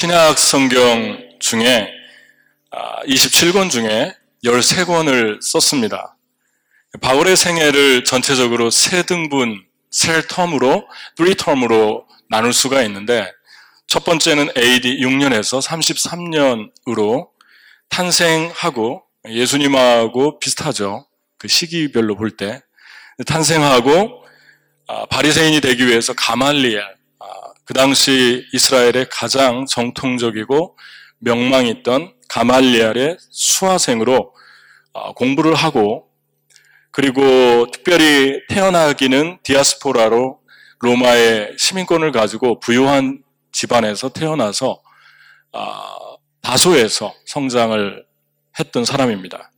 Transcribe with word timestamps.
신약 0.00 0.38
성경 0.38 1.18
중에 1.40 1.92
27권 3.06 3.68
중에 3.68 4.14
13권을 4.42 5.42
썼습니다. 5.42 6.16
바울의 7.02 7.36
생애를 7.36 8.04
전체적으로 8.04 8.70
세 8.70 9.02
등분, 9.02 9.62
세 9.90 10.22
텀으로, 10.22 10.86
3텀으로 11.18 12.04
나눌 12.30 12.54
수가 12.54 12.80
있는데 12.84 13.30
첫 13.86 14.02
번째는 14.04 14.48
AD 14.56 15.00
6년에서 15.00 15.60
33년으로 16.86 17.28
탄생하고 17.90 19.02
예수님하고 19.28 20.38
비슷하죠. 20.38 21.06
그 21.36 21.46
시기별로 21.46 22.16
볼 22.16 22.30
때. 22.30 22.62
탄생하고 23.26 24.24
아, 24.86 25.04
바리새인이 25.10 25.60
되기 25.60 25.86
위해서 25.86 26.14
가말리엘, 26.14 26.80
아, 26.80 26.99
그 27.70 27.74
당시 27.74 28.44
이스라엘의 28.52 29.06
가장 29.12 29.64
정통적이고 29.64 30.76
명망 31.20 31.68
있던 31.68 32.12
가말리엘의 32.28 33.16
수화생으로 33.30 34.34
아, 34.92 35.12
공부를 35.12 35.54
하고 35.54 36.08
그리고 36.90 37.70
특별히 37.70 38.40
태어나기는 38.48 39.38
디아스포라로 39.44 40.40
로마의 40.80 41.54
시민권을 41.58 42.10
가지고 42.10 42.58
부유한 42.58 43.22
집안에서 43.52 44.08
태어나서 44.08 44.82
다소에서 46.42 47.14
성장을 47.24 48.04
했던 48.58 48.84
사람입니다. 48.84 49.52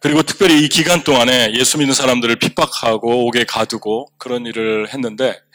그리고 0.00 0.22
특별히 0.22 0.64
이 0.64 0.68
기간 0.68 1.02
동안에 1.02 1.52
예수 1.54 1.78
믿는 1.78 1.94
사람들을 1.94 2.36
핍박하고 2.36 3.26
옥에 3.26 3.42
가두고 3.42 4.06
그런 4.18 4.46
일을 4.46 4.94
했는데 4.94 5.30
아, 5.30 5.49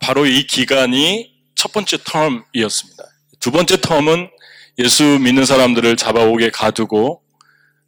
바로 0.00 0.26
이 0.26 0.46
기간이 0.46 1.32
첫 1.54 1.72
번째 1.72 1.96
텀이었습니다. 1.98 3.04
두 3.40 3.50
번째 3.50 3.76
텀은 3.76 4.30
예수 4.78 5.04
믿는 5.04 5.44
사람들을 5.44 5.96
잡아 5.96 6.24
옥에 6.24 6.50
가두고 6.50 7.22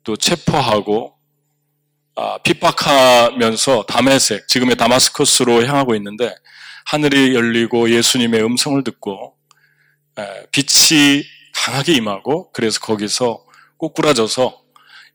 또 0.05 0.17
체포하고 0.17 1.17
아, 2.15 2.39
핍박하면서 2.39 3.85
다메섹, 3.85 4.49
지금의 4.49 4.77
다마스커스로 4.77 5.67
향하고 5.67 5.95
있는데 5.97 6.35
하늘이 6.87 7.35
열리고 7.35 7.91
예수님의 7.91 8.43
음성을 8.43 8.83
듣고 8.85 9.37
빛이 10.51 11.25
강하게 11.55 11.93
임하고 11.95 12.53
그래서 12.53 12.81
거기서 12.81 13.45
꼬꾸라져서 13.77 14.63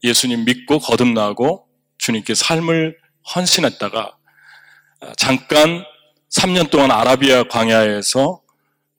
예수님 0.03 0.45
믿고 0.45 0.79
거듭나고 0.79 1.65
주님께 1.97 2.35
삶을 2.35 2.97
헌신했다가 3.35 4.17
아, 5.01 5.13
잠깐 5.17 5.83
3년 6.31 6.69
동안 6.69 6.91
아라비아 6.91 7.43
광야에서 7.43 8.41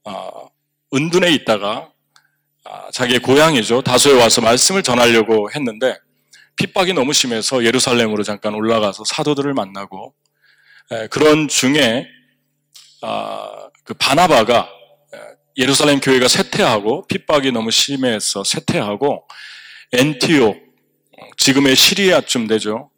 아, 0.04 0.30
은둔에 0.94 1.30
있다가 1.32 1.90
아, 2.64 2.90
자기의 2.92 3.20
고향이죠. 3.20 3.82
다소에 3.82 4.20
와서 4.20 4.40
말씀을 4.40 4.82
전하려고 4.82 5.50
했는데 5.50 5.98
핍박이 6.56 6.92
너무 6.92 7.12
심해서 7.12 7.64
예루살렘으로 7.64 8.22
잠깐 8.22 8.54
올라가서 8.54 9.04
사도들을 9.06 9.54
만나고 9.54 10.14
그런 11.10 11.48
중에 11.48 12.06
그 13.84 13.94
바나바가 13.94 14.68
예루살렘 15.56 15.98
교회가 15.98 16.28
쇠퇴하고 16.28 17.06
핍박이 17.06 17.52
너무 17.52 17.70
심해서 17.70 18.44
쇠퇴하고 18.44 19.26
엔티옥 19.92 20.56
지금의 21.38 21.74
시리아쯤 21.74 22.46
되죠. 22.46 22.91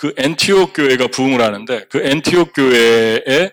그 0.00 0.14
엔티옥 0.16 0.72
교회가 0.72 1.08
부흥을 1.08 1.42
하는데 1.42 1.84
그 1.90 1.98
엔티옥 2.02 2.54
교회의 2.54 3.52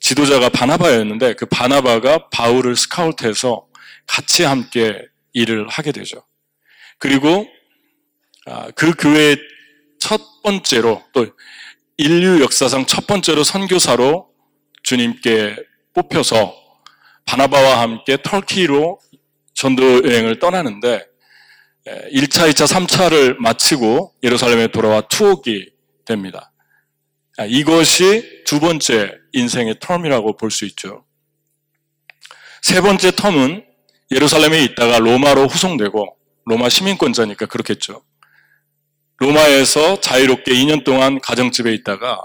지도자가 0.00 0.48
바나바였는데 0.48 1.34
그 1.34 1.46
바나바가 1.46 2.28
바울을 2.30 2.74
스카우트해서 2.74 3.68
같이 4.04 4.42
함께 4.42 5.00
일을 5.32 5.68
하게 5.68 5.92
되죠. 5.92 6.24
그리고 6.98 7.46
아, 8.46 8.68
그 8.74 8.94
교회의 8.94 9.36
첫 10.00 10.20
번째로 10.42 11.04
또 11.12 11.28
인류 11.98 12.42
역사상 12.42 12.86
첫 12.86 13.06
번째로 13.06 13.44
선교사로 13.44 14.28
주님께 14.82 15.54
뽑혀서 15.94 16.52
바나바와 17.26 17.80
함께 17.80 18.16
터키로 18.20 18.98
전도 19.54 20.02
여행을 20.04 20.40
떠나는데 20.40 21.06
1차, 22.12 22.50
2차, 22.50 22.66
3차를 22.66 23.36
마치고 23.38 24.14
예루살렘에 24.22 24.68
돌아와 24.68 25.00
투옥이 25.02 25.70
됩니다. 26.04 26.52
아, 27.38 27.44
이것이 27.46 28.42
두 28.44 28.60
번째 28.60 29.12
인생의 29.32 29.76
텀이라고 29.76 30.38
볼 30.38 30.50
수 30.50 30.64
있죠. 30.66 31.04
세 32.62 32.80
번째 32.80 33.10
텀은 33.12 33.64
예루살렘에 34.10 34.62
있다가 34.64 34.98
로마로 34.98 35.46
후송되고 35.46 36.16
로마 36.44 36.68
시민권자니까 36.68 37.46
그렇겠죠. 37.46 38.02
로마에서 39.18 40.00
자유롭게 40.00 40.52
2년 40.52 40.84
동안 40.84 41.20
가정집에 41.20 41.72
있다가 41.74 42.22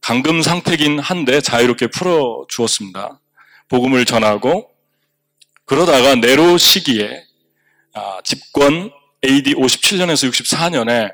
감금 0.00 0.42
상태긴 0.42 0.98
한데 0.98 1.40
자유롭게 1.40 1.86
풀어 1.88 2.44
주었습니다. 2.48 3.20
복음을 3.68 4.04
전하고 4.04 4.70
그러다가 5.64 6.16
네로 6.16 6.58
시기에 6.58 7.08
아, 7.08 7.31
집권 8.24 8.90
AD 9.24 9.54
57년에서 9.54 10.30
64년에 10.30 11.12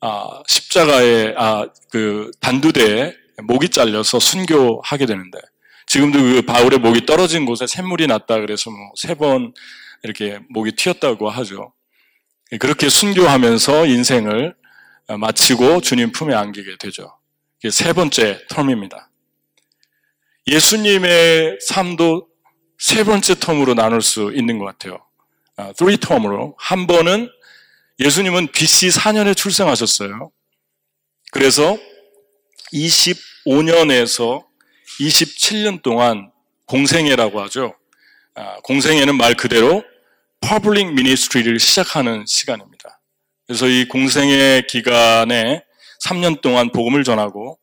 아, 0.00 0.42
십자가에 0.46 1.34
아, 1.36 1.66
그 1.90 2.30
단두대에 2.40 3.14
목이 3.44 3.68
잘려서 3.70 4.18
순교하게 4.20 5.06
되는데 5.06 5.38
지금도 5.86 6.18
그 6.18 6.42
바울의 6.42 6.78
목이 6.78 7.06
떨어진 7.06 7.44
곳에 7.46 7.66
샘물이 7.66 8.06
났다 8.06 8.40
그래서 8.40 8.70
뭐 8.70 8.92
세 8.96 9.14
번 9.14 9.52
이렇게 10.02 10.38
목이 10.50 10.72
튀었다고 10.72 11.30
하죠. 11.30 11.72
그렇게 12.60 12.88
순교하면서 12.90 13.86
인생을 13.86 14.54
마치고 15.18 15.80
주님 15.80 16.12
품에 16.12 16.34
안기게 16.34 16.76
되죠. 16.78 17.16
세 17.70 17.92
번째 17.94 18.44
텀입니다. 18.50 19.06
예수님의 20.46 21.58
삶도 21.60 22.28
세 22.78 23.02
번째 23.04 23.34
텀으로 23.34 23.74
나눌 23.74 24.02
수 24.02 24.30
있는 24.34 24.58
것 24.58 24.66
같아요. 24.66 24.98
3텀으로. 25.56 26.52
아, 26.52 26.56
한 26.58 26.86
번은 26.86 27.28
예수님은 27.98 28.48
BC 28.52 28.88
4년에 28.88 29.36
출생하셨어요. 29.36 30.30
그래서 31.30 31.76
25년에서 32.72 34.44
27년 35.00 35.82
동안 35.82 36.30
공생애라고 36.66 37.40
하죠. 37.42 37.74
아, 38.34 38.56
공생애는 38.64 39.16
말 39.16 39.34
그대로 39.34 39.84
Public 40.40 40.94
ministry를 40.94 41.58
시작하는 41.58 42.24
시간입니다. 42.26 43.00
그래서 43.46 43.68
이 43.68 43.86
공생애 43.86 44.62
기간에 44.68 45.64
3년 46.04 46.40
동안 46.40 46.70
복음을 46.70 47.04
전하고 47.04 47.58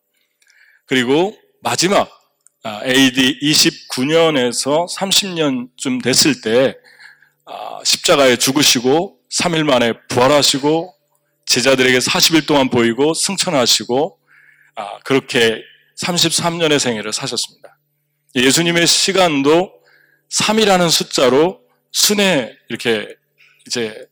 그리고 0.86 1.36
마지막 1.62 2.10
AD 2.86 3.40
29년에서 3.42 4.88
30년쯤 4.94 6.04
됐을 6.04 6.42
때 6.42 6.76
아, 6.76 6.91
십자가에 7.84 8.38
죽으시고 8.38 9.18
3일 9.32 9.64
만에 9.64 9.94
부활하시고 10.10 10.94
제자들에게 11.46 11.98
40일 12.00 12.48
동안 12.48 12.70
보이고 12.70 13.14
승천하시고 13.14 14.20
아, 14.76 15.00
그렇게 15.00 15.62
33년의 16.02 16.80
생애를 16.80 17.14
사셨습니다. 17.14 17.78
예수님의 18.36 18.88
시간도 18.88 19.74
3이라는 20.32 20.90
숫자로 20.90 21.62
순회 21.92 22.56
이렇게 22.70 23.08
이제 23.68 24.08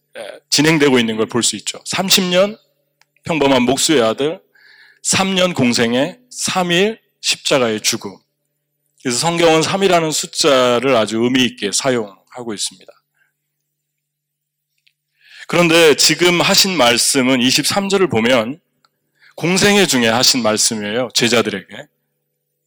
진행되고 0.49 0.99
있는 0.99 1.15
걸 1.17 1.27
볼 1.27 1.43
수 1.43 1.55
있죠. 1.57 1.79
30년 1.83 2.57
평범한 3.23 3.63
목수의 3.63 4.01
아들, 4.01 4.41
3년 5.05 5.55
공생에 5.55 6.19
3일 6.29 6.99
십자가의 7.21 7.81
죽음. 7.81 8.17
그래서 9.01 9.17
성경은 9.19 9.61
3이라는 9.61 10.11
숫자를 10.11 10.95
아주 10.97 11.19
의미 11.23 11.45
있게 11.45 11.71
사용하고 11.71 12.53
있습니다. 12.53 12.91
그런데 15.49 15.95
지금 15.95 16.41
하신 16.41 16.77
말씀은 16.77 17.39
23절을 17.39 18.11
보면 18.11 18.59
공생애 19.35 19.87
중에 19.87 20.07
하신 20.07 20.43
말씀이에요. 20.43 21.09
제자들에게. 21.15 21.87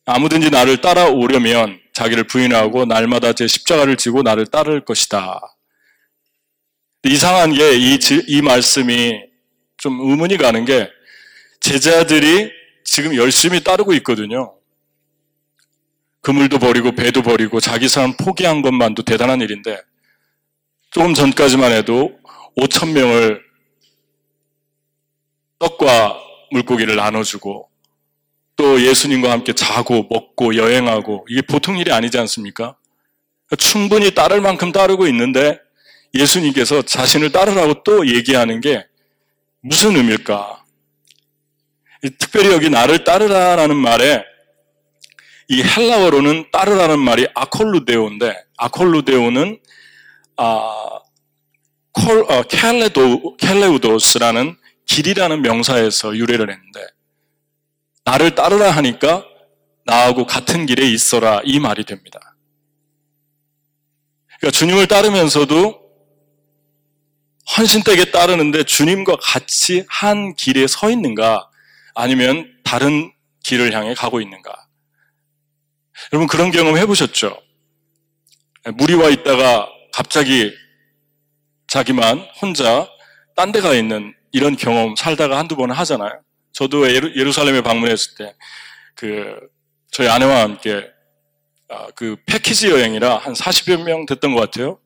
아무든지 0.04 0.50
나를 0.50 0.80
따라오려면 0.80 1.78
자기를 1.92 2.24
부인하고 2.24 2.84
날마다 2.86 3.34
제 3.34 3.46
십자가를 3.46 3.96
지고 3.96 4.22
나를 4.22 4.46
따를 4.46 4.84
것이다. 4.84 5.40
이상한 7.04 7.54
게이 7.54 8.00
이 8.26 8.42
말씀이 8.42 9.12
좀 9.76 10.00
의문이 10.00 10.36
가는 10.36 10.64
게 10.64 10.90
제자들이 11.60 12.50
지금 12.82 13.14
열심히 13.14 13.62
따르고 13.62 13.92
있거든요. 13.94 14.56
그물도 16.20 16.58
버리고 16.58 16.90
배도 16.90 17.22
버리고 17.22 17.60
자기 17.60 17.88
삶 17.88 18.16
포기한 18.16 18.60
것만도 18.60 19.04
대단한 19.04 19.40
일인데 19.40 19.80
조금 20.90 21.14
전까지만 21.14 21.70
해도 21.70 22.18
5천 22.56 22.92
명을 22.92 23.42
떡과 25.58 26.18
물고기를 26.50 26.96
나눠주고 26.96 27.68
또또 28.56 28.82
예수님과 28.82 29.30
함께 29.30 29.52
자고 29.52 30.06
먹고 30.10 30.56
여행하고 30.56 31.26
이게 31.28 31.42
보통 31.42 31.78
일이 31.78 31.92
아니지 31.92 32.18
않습니까? 32.18 32.76
충분히 33.58 34.14
따를 34.14 34.40
만큼 34.40 34.72
따르고 34.72 35.06
있는데 35.08 35.58
예수님께서 36.14 36.82
자신을 36.82 37.32
따르라고 37.32 37.82
또 37.82 38.06
얘기하는 38.06 38.60
게 38.60 38.86
무슨 39.60 39.96
의미일까? 39.96 40.64
특별히 42.18 42.52
여기 42.52 42.68
나를 42.68 43.04
따르라라는 43.04 43.76
말에 43.76 44.24
이 45.48 45.62
헬라어로는 45.62 46.46
따르라는 46.50 46.98
말이 46.98 47.26
아콜루데오인데 47.34 48.34
아콜루데오는 48.56 49.58
아, 50.36 50.98
콜, 51.92 52.24
어, 52.28 52.42
켈레도, 52.42 53.36
켈레우도스라는 53.36 54.56
길이라는 54.86 55.42
명사에서 55.42 56.16
유래를 56.16 56.50
했는데 56.50 56.86
나를 58.04 58.34
따르라 58.34 58.70
하니까 58.70 59.24
나하고 59.84 60.26
같은 60.26 60.66
길에 60.66 60.88
있어라 60.88 61.40
이 61.44 61.58
말이 61.60 61.84
됩니다. 61.84 62.36
그러니까 64.40 64.58
주님을 64.58 64.86
따르면서도 64.86 65.82
헌신되게 67.56 68.10
따르는데 68.10 68.64
주님과 68.64 69.16
같이 69.20 69.84
한 69.88 70.34
길에 70.34 70.66
서 70.66 70.90
있는가 70.90 71.48
아니면 71.94 72.50
다른 72.64 73.12
길을 73.42 73.72
향해 73.74 73.94
가고 73.94 74.20
있는가. 74.20 74.66
여러분 76.12 76.26
그런 76.26 76.50
경험 76.50 76.76
해보셨죠? 76.76 77.40
무리와 78.74 79.10
있다가 79.10 79.68
갑자기 79.92 80.52
자기만 81.76 82.28
혼자 82.42 82.86
딴 83.34 83.50
데 83.50 83.62
가 83.62 83.72
있는 83.74 84.14
이런 84.30 84.56
경험 84.56 84.94
살다가 84.94 85.38
한두 85.38 85.56
번 85.56 85.70
하잖아요. 85.70 86.20
저도 86.52 86.86
예루, 86.92 87.32
살렘에 87.32 87.62
방문했을 87.62 88.14
때, 88.18 88.34
그, 88.94 89.34
저희 89.90 90.06
아내와 90.06 90.42
함께, 90.42 90.84
아, 91.70 91.86
그 91.96 92.16
패키지 92.26 92.68
여행이라 92.70 93.16
한 93.16 93.32
40여 93.32 93.84
명 93.84 94.04
됐던 94.04 94.34
것 94.34 94.40
같아요. 94.42 94.78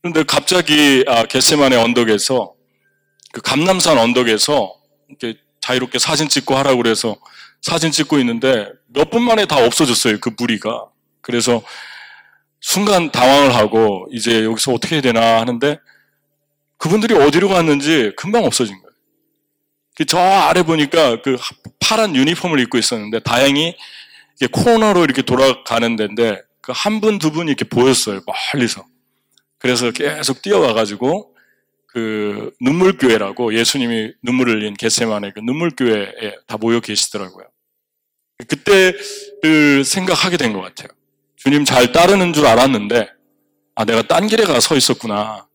그런데 0.00 0.22
갑자기, 0.22 1.04
아, 1.06 1.24
겟세만의 1.24 1.78
언덕에서, 1.78 2.54
그 3.34 3.42
감남산 3.42 3.98
언덕에서, 3.98 4.74
이렇게 5.10 5.38
자유롭게 5.60 5.98
사진 5.98 6.30
찍고 6.30 6.56
하라고 6.56 6.78
그래서 6.78 7.14
사진 7.60 7.90
찍고 7.92 8.18
있는데 8.20 8.68
몇 8.86 9.10
분 9.10 9.22
만에 9.22 9.44
다 9.44 9.62
없어졌어요. 9.62 10.18
그 10.20 10.30
무리가. 10.38 10.86
그래서 11.20 11.62
순간 12.60 13.10
당황을 13.10 13.54
하고 13.54 14.06
이제 14.10 14.44
여기서 14.44 14.72
어떻게 14.72 14.96
해야 14.96 15.02
되나 15.02 15.40
하는데 15.40 15.78
그분들이 16.76 17.14
어디로 17.14 17.48
갔는지 17.48 18.12
금방 18.16 18.44
없어진 18.44 18.76
거예요. 18.80 18.88
그저 19.96 20.18
아래 20.18 20.62
보니까 20.62 21.22
그 21.22 21.36
파란 21.80 22.14
유니폼을 22.14 22.60
입고 22.60 22.78
있었는데 22.78 23.20
다행히 23.20 23.76
코너로 24.52 25.02
이렇게 25.04 25.22
돌아가는 25.22 25.96
데인데 25.96 26.42
그 26.60 26.72
한 26.72 27.00
분, 27.00 27.18
두 27.18 27.30
분 27.32 27.48
이렇게 27.48 27.64
보였어요. 27.64 28.20
멀리서. 28.52 28.84
그래서 29.58 29.90
계속 29.90 30.42
뛰어와가지고 30.42 31.34
그 31.86 32.52
눈물교회라고 32.60 33.54
예수님이 33.54 34.12
눈물을 34.22 34.56
흘린 34.60 34.74
겟세만의 34.74 35.32
그 35.34 35.40
눈물교회에 35.40 36.36
다 36.46 36.56
모여 36.58 36.78
계시더라고요. 36.80 37.46
그때를 38.46 39.84
생각하게 39.84 40.36
된 40.36 40.52
것 40.52 40.60
같아요. 40.60 40.88
주님 41.38 41.64
잘 41.64 41.92
따르는 41.92 42.32
줄 42.32 42.46
알았는데, 42.46 43.08
아, 43.74 43.84
내가 43.84 44.02
딴 44.02 44.26
길에 44.26 44.44
가 44.44 44.58
서 44.60 44.76
있었구나. 44.76 45.46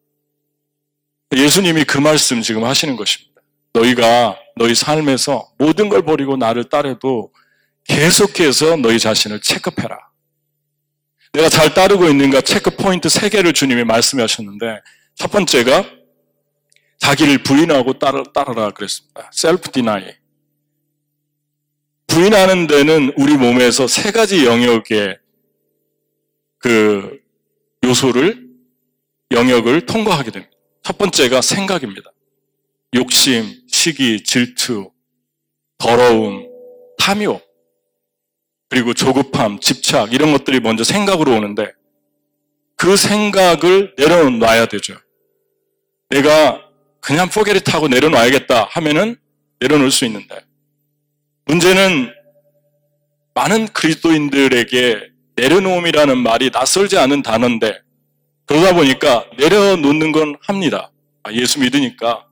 예수님이 1.36 1.84
그 1.84 1.98
말씀 1.98 2.42
지금 2.42 2.64
하시는 2.64 2.96
것입니다. 2.96 3.42
너희가 3.74 4.38
너희 4.56 4.76
삶에서 4.76 5.50
모든 5.58 5.90
걸 5.90 6.04
버리고 6.04 6.38
나를 6.38 6.66
따르도 6.70 7.34
계속해서 7.86 8.78
너희 8.78 9.00
자신을 9.00 9.42
체크해라. 9.42 9.98
내가 11.34 11.50
잘 11.50 11.74
따르고 11.74 12.08
있는가 12.08 12.42
check 12.42 12.70
point 12.70 13.10
세 13.10 13.30
개를 13.30 13.52
주님이 13.54 13.84
말씀하셨는데 13.84 14.80
첫 15.16 15.32
번째가 15.32 15.84
자기를 17.00 17.40
부인하고 17.42 17.98
따르, 17.98 18.24
따르라 18.32 18.70
그랬습니다. 18.70 19.30
Self 19.34 19.72
deny. 19.72 20.06
부인하는 22.06 22.68
데는 22.68 23.12
우리 23.18 23.36
몸에서 23.38 23.88
세 23.88 24.12
가지 24.12 24.46
영역의 24.46 25.18
그 26.64 27.20
요소를 27.84 28.48
영역을 29.32 29.86
통과하게 29.86 30.32
됩니다. 30.32 30.56
첫 30.82 30.98
번째가 30.98 31.42
생각입니다. 31.42 32.10
욕심, 32.96 33.54
시기, 33.68 34.24
질투, 34.24 34.90
더러움, 35.78 36.48
탐욕, 36.98 37.44
그리고 38.70 38.94
조급함, 38.94 39.60
집착 39.60 40.14
이런 40.14 40.32
것들이 40.32 40.62
먼저 40.62 40.86
생각으로 40.86 41.36
오는데 41.36 41.74
그 42.78 42.96
생각을 42.96 43.94
내려놔야 43.98 44.68
되죠. 44.68 44.98
내가 46.10 46.64
그냥 47.02 47.28
타고 47.60 47.90
내려놔야겠다 47.90 48.70
하면은 48.72 49.18
내려놓을 49.60 49.92
수 49.92 50.06
있는데 50.06 50.40
문제는 51.46 52.14
많은 53.34 53.68
그리스도인들에게 53.68 55.13
내려놓음이라는 55.36 56.18
말이 56.18 56.50
낯설지 56.52 56.98
않은 56.98 57.24
단어인데 57.24 57.82
그러다 58.46 58.74
보니까 58.74 59.26
내려놓는 59.38 60.12
건 60.12 60.36
합니다. 60.42 60.92
아, 61.24 61.32
예수 61.32 61.60
믿으니까 61.60 62.28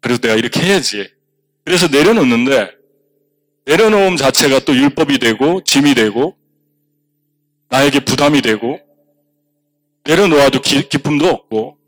그래서 0.00 0.20
내가 0.20 0.34
이렇게 0.34 0.60
해야지. 0.60 1.10
그래서 1.64 1.88
내려놓는데 1.88 2.70
내려놓음 3.64 4.16
자체가 4.16 4.60
또 4.60 4.74
율법이 4.74 5.18
되고 5.18 5.62
짐이 5.64 5.94
되고 5.94 6.36
나에게 7.68 8.00
부담이 8.00 8.42
되고 8.42 8.80
내려놓아도 10.04 10.60
기, 10.60 10.88
기쁨도 10.88 11.28
없고 11.28 11.78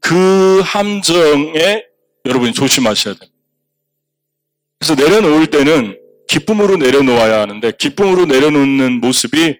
그 0.00 0.60
함정에 0.60 1.84
여러분이 2.26 2.52
조심하셔야 2.52 3.14
됩니다. 3.14 3.34
그래서 4.78 4.94
내려놓을 4.94 5.46
때는 5.46 5.98
기쁨으로 6.34 6.76
내려놓아야 6.78 7.42
하는데 7.42 7.72
기쁨으로 7.78 8.26
내려놓는 8.26 9.00
모습이 9.00 9.56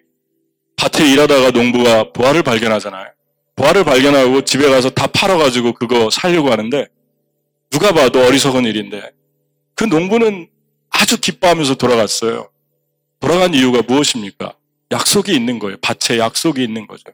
밭에 0.75 1.09
일하다가 1.09 1.51
농부가 1.51 2.11
보화를 2.11 2.43
발견하잖아요. 2.43 3.13
보화를 3.55 3.85
발견하고 3.85 4.43
집에 4.43 4.67
가서 4.69 4.89
다 4.89 5.07
팔아가지고 5.07 5.71
그거 5.71 6.09
살려고 6.09 6.51
하는데 6.51 6.87
누가 7.69 7.93
봐도 7.93 8.19
어리석은 8.25 8.65
일인데 8.65 9.11
그 9.75 9.85
농부는 9.85 10.49
아주 10.89 11.17
기뻐하면서 11.17 11.75
돌아갔어요. 11.75 12.49
돌아간 13.21 13.53
이유가 13.53 13.81
무엇입니까? 13.81 14.57
약속이 14.91 15.33
있는 15.33 15.59
거예요. 15.59 15.77
밭에 15.81 16.19
약속이 16.19 16.61
있는 16.61 16.87
거죠. 16.87 17.05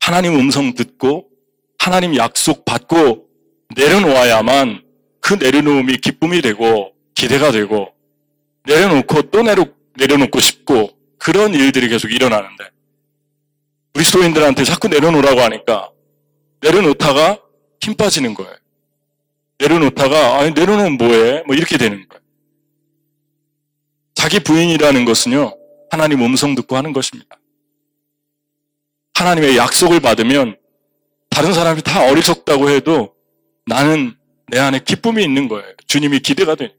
하나님 0.00 0.36
음성 0.36 0.74
듣고 0.74 1.28
하나님 1.78 2.16
약속 2.16 2.64
받고 2.64 3.26
내려놓아야만 3.76 4.84
그 5.20 5.34
내려놓음이 5.34 5.98
기쁨이 5.98 6.40
되고 6.40 6.92
기대가 7.14 7.52
되고 7.52 7.91
내려놓고 8.64 9.30
또 9.30 9.42
내려, 9.42 9.66
내려놓고 9.96 10.40
싶고 10.40 10.90
그런 11.18 11.54
일들이 11.54 11.88
계속 11.88 12.10
일어나는데 12.10 12.64
그리스도인들한테 13.92 14.64
자꾸 14.64 14.88
내려놓으라고 14.88 15.40
하니까 15.40 15.90
내려놓다가 16.60 17.40
힘 17.80 17.94
빠지는 17.94 18.34
거예요. 18.34 18.54
내려놓다가 19.58 20.38
아니 20.38 20.52
내려놓으면 20.52 20.92
뭐해? 20.92 21.42
뭐 21.46 21.54
이렇게 21.54 21.76
되는 21.76 22.06
거예요. 22.08 22.22
자기 24.14 24.40
부인이라는 24.40 25.04
것은요 25.04 25.56
하나님 25.90 26.22
음성 26.22 26.54
듣고 26.54 26.76
하는 26.76 26.92
것입니다. 26.92 27.38
하나님의 29.14 29.56
약속을 29.56 30.00
받으면 30.00 30.56
다른 31.28 31.52
사람이 31.52 31.82
다 31.82 32.04
어리석다고 32.08 32.70
해도 32.70 33.14
나는 33.66 34.16
내 34.48 34.58
안에 34.58 34.80
기쁨이 34.80 35.22
있는 35.22 35.48
거예요. 35.48 35.72
주님이 35.86 36.20
기대가 36.20 36.54
되니까. 36.54 36.76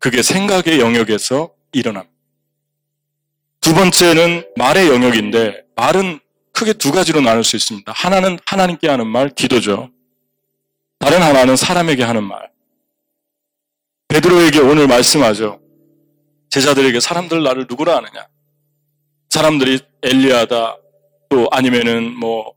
그게 0.00 0.22
생각의 0.22 0.80
영역에서 0.80 1.52
일어납니다. 1.72 2.12
두 3.60 3.74
번째는 3.74 4.44
말의 4.56 4.88
영역인데 4.88 5.62
말은 5.76 6.18
크게 6.52 6.72
두 6.72 6.90
가지로 6.90 7.20
나눌 7.20 7.44
수 7.44 7.54
있습니다. 7.54 7.92
하나는 7.94 8.38
하나님께 8.46 8.88
하는 8.88 9.06
말, 9.06 9.28
기도죠. 9.28 9.90
다른 10.98 11.22
하나는 11.22 11.54
사람에게 11.54 12.02
하는 12.02 12.24
말. 12.24 12.50
베드로에게 14.08 14.58
오늘 14.60 14.88
말씀하죠. 14.88 15.60
제자들에게 16.48 16.98
사람들 16.98 17.42
나를 17.42 17.66
누구라 17.68 17.96
하느냐? 17.96 18.26
사람들이 19.28 19.80
엘리야다, 20.02 20.76
또 21.28 21.48
아니면은 21.52 22.12
뭐, 22.18 22.54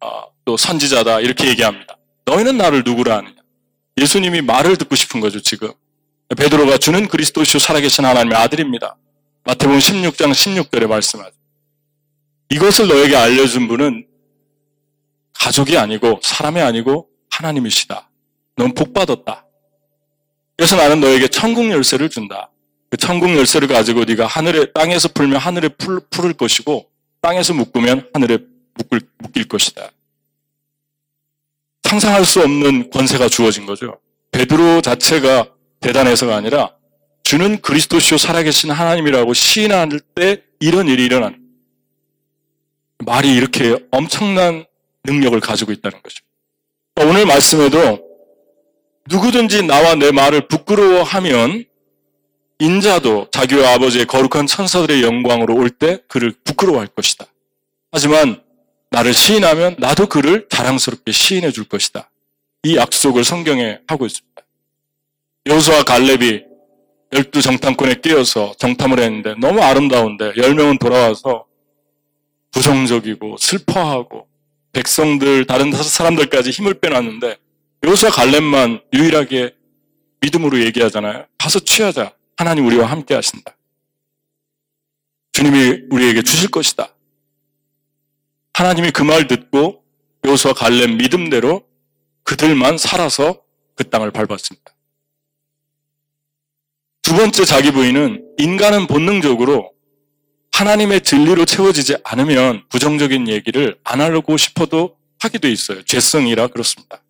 어, 0.00 0.22
또 0.44 0.56
선지자다, 0.56 1.20
이렇게 1.20 1.48
얘기합니다. 1.48 1.96
너희는 2.26 2.56
나를 2.56 2.84
누구라 2.84 3.16
하느냐? 3.16 3.34
예수님이 3.98 4.42
말을 4.42 4.76
듣고 4.76 4.94
싶은 4.94 5.20
거죠, 5.20 5.40
지금. 5.40 5.72
베드로가 6.34 6.78
주는 6.78 7.06
그리스도시오 7.06 7.60
살아계신 7.60 8.04
하나님의 8.04 8.36
아들입니다. 8.36 8.96
마태복음 9.44 9.78
16장 9.78 10.32
16절에 10.32 10.88
말씀하죠. 10.88 11.32
이것을 12.50 12.88
너에게 12.88 13.16
알려준 13.16 13.68
분은 13.68 14.06
가족이 15.34 15.78
아니고 15.78 16.20
사람이 16.22 16.60
아니고 16.60 17.08
하나님이시다. 17.30 18.08
넌 18.56 18.74
복받았다. 18.74 19.46
그래서 20.56 20.76
나는 20.76 21.00
너에게 21.00 21.28
천국 21.28 21.70
열쇠를 21.70 22.08
준다. 22.08 22.50
그 22.90 22.96
천국 22.96 23.30
열쇠를 23.30 23.68
가지고 23.68 24.04
네가 24.04 24.26
하늘에 24.26 24.72
땅에서 24.72 25.08
풀면 25.08 25.38
하늘에 25.38 25.68
풀, 25.68 26.00
풀을 26.10 26.32
것이고 26.32 26.88
땅에서 27.20 27.52
묶으면 27.54 28.10
하늘에 28.12 28.38
묶을, 28.74 29.00
묶일 29.18 29.48
것이다. 29.48 29.90
상상할 31.82 32.24
수 32.24 32.40
없는 32.40 32.90
권세가 32.90 33.28
주어진 33.28 33.66
거죠. 33.66 34.00
베드로 34.32 34.80
자체가 34.80 35.55
대단해서가 35.80 36.36
아니라 36.36 36.74
주는 37.22 37.60
그리스도시요 37.60 38.18
살아계신 38.18 38.70
하나님이라고 38.70 39.34
시인할 39.34 40.00
때 40.14 40.42
이런 40.60 40.88
일이 40.88 41.04
일어난 41.04 41.36
말이 42.98 43.34
이렇게 43.34 43.76
엄청난 43.90 44.64
능력을 45.04 45.38
가지고 45.40 45.72
있다는 45.72 46.00
거죠. 46.02 46.24
오늘 46.96 47.26
말씀에도 47.26 48.00
누구든지 49.08 49.62
나와 49.64 49.94
내 49.94 50.10
말을 50.12 50.48
부끄러워하면 50.48 51.64
인자도 52.58 53.28
자기와 53.30 53.74
아버지의 53.74 54.06
거룩한 54.06 54.46
천사들의 54.46 55.02
영광으로 55.02 55.54
올 55.54 55.68
때 55.68 56.00
그를 56.08 56.32
부끄러워할 56.42 56.86
것이다. 56.86 57.26
하지만 57.92 58.42
나를 58.90 59.12
시인하면 59.12 59.76
나도 59.78 60.06
그를 60.06 60.46
자랑스럽게 60.48 61.12
시인해 61.12 61.50
줄 61.52 61.64
것이다. 61.64 62.10
이 62.62 62.76
약속을 62.76 63.24
성경에 63.24 63.80
하고 63.86 64.06
있습니다. 64.06 64.42
여수와 65.46 65.84
갈렙이 65.84 66.42
열두 67.12 67.40
정탐꾼에 67.40 67.96
끼어서 68.02 68.54
정탐을 68.58 68.98
했는데 68.98 69.34
너무 69.40 69.60
아름다운데 69.62 70.32
열 70.36 70.54
명은 70.54 70.78
돌아와서 70.78 71.46
부정적이고 72.50 73.36
슬퍼하고 73.38 74.26
백성들 74.72 75.46
다른 75.46 75.70
사람들까지 75.72 76.50
힘을 76.50 76.74
빼놨는데 76.74 77.36
여수와 77.84 78.10
갈렙만 78.10 78.80
유일하게 78.92 79.54
믿음으로 80.20 80.60
얘기하잖아요. 80.64 81.26
가서 81.38 81.60
취하자. 81.60 82.14
하나님 82.36 82.66
우리와 82.66 82.86
함께 82.86 83.14
하신다. 83.14 83.56
주님이 85.32 85.82
우리에게 85.90 86.22
주실 86.22 86.50
것이다. 86.50 86.94
하나님이 88.54 88.90
그 88.90 89.04
말 89.04 89.26
듣고 89.28 89.84
요수와 90.24 90.54
갈렙 90.54 90.96
믿음대로 90.96 91.62
그들만 92.24 92.78
살아서 92.78 93.42
그 93.76 93.88
땅을 93.88 94.10
밟았습니다. 94.10 94.75
두 97.06 97.14
번째 97.14 97.44
자기 97.44 97.70
부인은 97.70 98.24
인간은 98.36 98.88
본능적으로 98.88 99.70
하나님의 100.50 101.02
진리로 101.02 101.44
채워지지 101.44 101.98
않으면 102.02 102.64
부정적인 102.68 103.28
얘기를 103.28 103.78
안 103.84 104.00
하려고 104.00 104.36
싶어도 104.36 104.96
돼 105.40 105.48
있어요. 105.48 105.84
죄성이라 105.84 106.48
그렇습니다. 106.48 107.04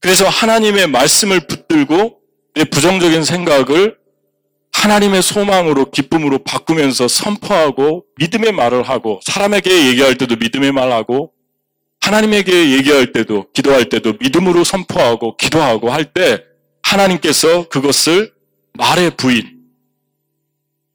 그래서 0.00 0.28
하나님의 0.28 0.88
말씀을 0.88 1.46
붙들고 1.46 2.18
내 2.56 2.64
부정적인 2.64 3.24
생각을 3.24 3.96
하나님의 4.72 5.22
소망으로 5.22 5.90
기쁨으로 5.90 6.44
바꾸면서 6.44 7.08
선포하고 7.08 8.04
믿음의 8.16 8.52
말을 8.52 8.82
하고 8.82 9.18
사람에게 9.24 9.86
얘기할 9.86 10.18
때도 10.18 10.36
믿음의 10.36 10.72
말하고 10.72 11.32
하나님에게 12.02 12.72
얘기할 12.72 13.12
때도 13.12 13.50
기도할 13.54 13.88
때도 13.88 14.12
믿음으로 14.20 14.62
선포하고 14.62 15.38
기도하고 15.38 15.90
할 15.90 16.12
때 16.12 16.49
하나님께서 16.90 17.68
그것을 17.68 18.34
말의 18.72 19.16
부인, 19.16 19.64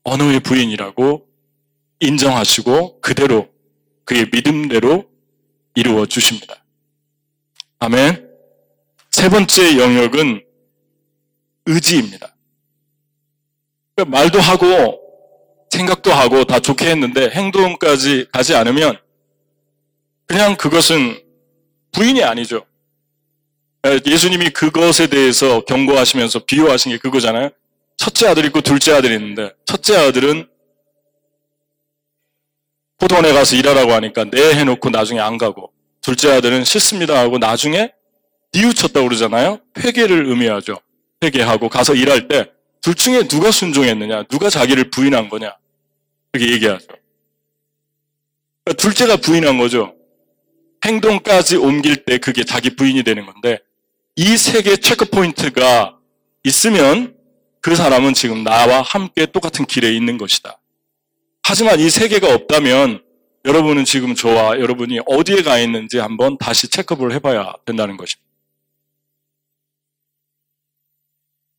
언어의 0.04 0.42
부인이라고 0.42 1.26
인정하시고 2.00 3.00
그대로 3.00 3.50
그의 4.04 4.30
믿음대로 4.32 5.10
이루어 5.74 6.06
주십니다. 6.06 6.64
아멘. 7.80 8.30
세 9.12 9.30
번째 9.30 9.78
영역은 9.78 10.44
의지입니다. 11.66 12.36
그러니까 13.96 14.18
말도 14.18 14.40
하고 14.40 15.02
생각도 15.70 16.12
하고 16.12 16.44
다 16.44 16.60
좋게 16.60 16.90
했는데 16.90 17.30
행동까지 17.30 18.28
가지 18.32 18.54
않으면 18.56 19.00
그냥 20.26 20.56
그것은 20.58 21.24
부인이 21.92 22.24
아니죠. 22.24 22.66
예수님이 24.06 24.50
그것에 24.50 25.08
대해서 25.08 25.62
경고하시면서 25.62 26.46
비유하신 26.46 26.94
게 26.94 26.98
그거잖아요. 26.98 27.50
첫째 27.98 28.28
아들 28.28 28.46
있고 28.46 28.62
둘째 28.62 28.94
아들이 28.94 29.16
있는데 29.16 29.52
첫째 29.66 29.96
아들은 29.98 30.48
포도원에 32.98 33.34
가서 33.34 33.56
일하라고 33.56 33.94
하니까 33.94 34.26
네 34.26 34.56
해놓고 34.56 34.90
나중에 34.90 35.20
안 35.20 35.38
가고 35.38 35.72
둘째 36.02 36.32
아들은 36.32 36.64
싫습니다 36.64 37.20
하고 37.20 37.38
나중에 37.38 37.92
뉘우쳤다고 38.54 39.08
그러잖아요. 39.08 39.60
회개를 39.78 40.28
의미하죠. 40.28 40.80
회개하고 41.24 41.70
가서 41.70 41.94
일할 41.94 42.28
때 42.28 42.56
둘 42.86 42.94
중에 42.94 43.24
누가 43.28 43.50
순종했느냐, 43.50 44.26
누가 44.30 44.48
자기를 44.48 44.92
부인한 44.92 45.28
거냐. 45.28 45.58
그렇게 46.32 46.54
얘기하죠. 46.54 46.86
그러니까 48.64 48.74
둘째가 48.78 49.18
부인한 49.18 49.58
거죠. 49.58 49.96
행동까지 50.86 51.56
옮길 51.56 52.06
때 52.06 52.20
그게 52.20 52.44
자기 52.44 52.76
부인이 52.76 53.02
되는 53.02 53.26
건데 53.26 53.58
이 54.16 54.38
세개 54.38 54.78
체크 54.78 55.06
포인트가 55.06 55.98
있으면 56.44 57.18
그 57.62 57.76
사람은 57.76 58.14
지금 58.14 58.44
나와 58.44 58.82
함께 58.82 59.26
똑같은 59.26 59.66
길에 59.66 59.94
있는 59.94 60.18
것이다. 60.18 60.60
하지만 61.44 61.80
이 61.80 61.90
세 61.90 62.08
개가 62.08 62.34
없다면 62.34 63.04
여러분은 63.46 63.86
지금 63.86 64.16
저와 64.16 64.60
여러분이 64.60 65.00
어디에 65.06 65.42
가 65.44 65.60
있는지 65.60 65.98
한번 66.00 66.38
다시 66.38 66.68
체크를 66.68 67.14
해봐야 67.14 67.54
된다는 67.66 67.98
것입니다. 67.98 68.26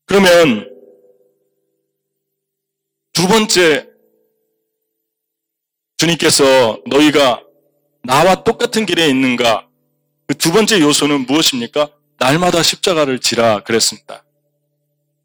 그러면 0.05 0.69
두 3.13 3.27
번째 3.27 3.87
주님께서 5.97 6.81
너희가 6.87 7.43
나와 8.03 8.43
똑같은 8.43 8.85
길에 8.85 9.07
있는가? 9.09 9.67
그 10.27 10.33
두 10.35 10.51
번째 10.51 10.79
요소는 10.81 11.25
무엇입니까? 11.25 11.89
날마다 12.19 12.63
십자가를 12.63 13.19
지라 13.19 13.63
그랬습니다. 13.63 14.23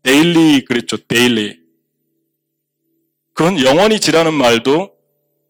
Daily 0.02 0.64
그랬죠. 0.64 0.96
Daily. 0.96 1.60
그건 3.34 3.62
영원히 3.62 3.98
지라는 3.98 4.34
말도 4.34 4.92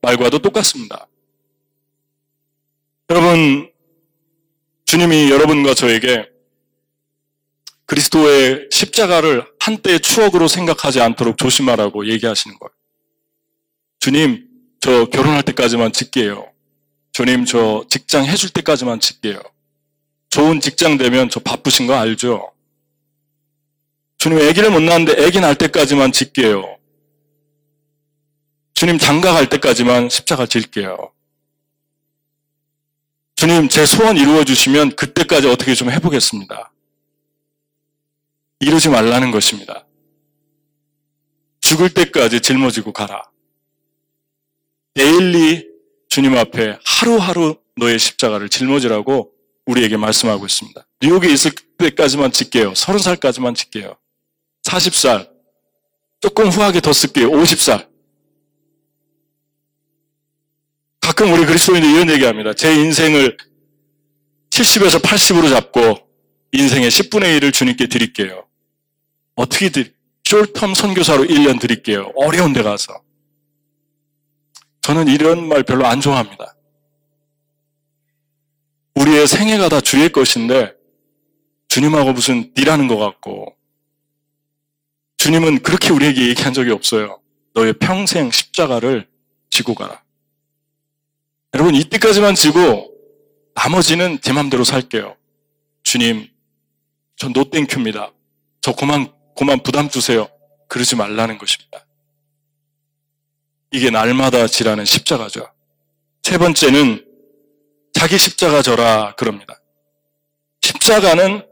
말과도 0.03 0.39
똑같습니다. 0.39 1.09
여러분 3.11 3.71
주님이 4.85 5.31
여러분과 5.31 5.75
저에게 5.75 6.29
그리스도의 7.87 8.69
십자가를 8.71 9.47
한때의 9.59 10.01
추억으로 10.01 10.49
생각하지 10.49 11.01
않도록 11.01 11.37
조심하라고 11.37 12.09
얘기하시는 12.09 12.59
거예요. 12.59 12.71
주님, 14.01 14.49
저 14.81 15.07
결혼할 15.07 15.43
때까지만 15.43 15.93
질게요. 15.93 16.51
주님, 17.13 17.45
저 17.45 17.85
직장 17.89 18.25
해줄 18.25 18.51
때까지만 18.51 19.01
질게요. 19.01 19.43
좋은 20.33 20.61
직장 20.61 20.97
되면 20.97 21.29
저 21.29 21.41
바쁘신 21.41 21.87
거 21.87 21.95
알죠? 21.95 22.55
주님, 24.17 24.39
아기를 24.39 24.71
못 24.71 24.81
낳았는데 24.81 25.27
아기 25.27 25.41
낳을 25.41 25.57
때까지만 25.57 26.11
짓게요. 26.11 26.79
주님, 28.73 28.97
장가 28.97 29.35
갈 29.35 29.51
때까지만 29.51 30.09
십자가 30.09 30.47
질게요. 30.47 31.13
주님, 33.35 33.69
제 33.69 33.85
소원 33.85 34.17
이루어 34.17 34.43
주시면 34.45 34.97
그때까지 34.97 35.49
어떻게 35.49 35.75
좀 35.75 35.91
해보겠습니다. 35.91 36.73
이러지 38.61 38.89
말라는 38.89 39.33
것입니다. 39.33 39.87
죽을 41.61 41.93
때까지 41.93 42.41
짊어지고 42.41 42.95
가라. 42.95 43.31
데일리 44.95 45.69
주님 46.09 46.39
앞에 46.39 46.79
하루하루 46.87 47.61
너의 47.77 47.99
십자가를 47.99 48.49
짊어지라고 48.49 49.32
우리에게 49.67 49.97
말씀하고 49.97 50.47
있습니다. 50.47 50.87
뉴욕에 51.01 51.29
있을 51.31 51.53
때까지만 51.79 52.33
짓게요. 52.33 52.75
서른 52.75 52.99
살까지만 52.99 53.55
짓게요. 53.55 53.97
40살. 54.65 55.31
조금 56.21 56.49
후하게 56.49 56.81
더 56.81 56.93
쓸게요. 56.93 57.31
50살. 57.31 57.89
가끔 61.01 61.33
우리 61.33 61.45
그리스도인들이 61.45 61.93
이런 61.93 62.11
얘기합니다. 62.11 62.55
제 62.55 62.75
인생을 62.75 63.37
70에서 64.51 65.03
80으로 65.03 65.51
잡고 65.51 65.99
인생의 66.53 66.91
10분의 66.91 67.41
1을 67.41 67.53
주님께 67.53 67.89
드릴게요. 67.89 68.47
어떻게 69.35 69.71
드, 69.71 69.93
숄텀 70.25 70.75
선교사로 70.75 71.25
1년 71.25 71.61
드릴게요. 71.61 72.13
어려운 72.17 72.53
데 72.53 72.63
가서. 72.63 73.03
저는 74.83 75.09
이런 75.09 75.49
말 75.49 75.63
별로 75.63 75.87
안 75.87 76.01
좋아합니다. 76.01 76.55
우리의 79.03 79.27
생애가 79.27 79.69
다 79.69 79.81
주의 79.81 80.09
것인데, 80.11 80.75
주님하고 81.69 82.13
무슨 82.13 82.55
딜하는 82.55 82.87
것 82.87 82.97
같고, 82.99 83.57
주님은 85.17 85.63
그렇게 85.63 85.93
우리에게 85.93 86.29
얘기한 86.29 86.53
적이 86.53 86.71
없어요. 86.71 87.21
너의 87.55 87.73
평생 87.75 88.31
십자가를 88.31 89.09
지고 89.51 89.75
가라. 89.75 90.03
여러분, 91.55 91.75
이때까지만 91.75 92.37
지고, 92.37 92.93
나머지는 93.55 94.21
제 94.21 94.33
맘대로 94.33 94.63
살게요. 94.63 95.17
주님, 95.83 96.29
저 97.17 97.29
노땡큐입니다. 97.29 98.13
저 98.61 98.73
그만, 98.75 99.13
그만 99.37 99.63
부담 99.63 99.89
주세요. 99.91 100.29
그러지 100.69 100.97
말라는 100.97 101.39
것입니다. 101.39 101.87
이게 103.73 103.91
날마다 103.91 104.47
지라는 104.47 104.85
십자가죠. 104.85 105.51
세 106.23 106.39
번째는 106.39 107.12
자기 107.93 108.19
십자가 108.19 108.63
져라 108.63 109.15
그럽니다. 109.17 109.61
십자가는 110.61 111.45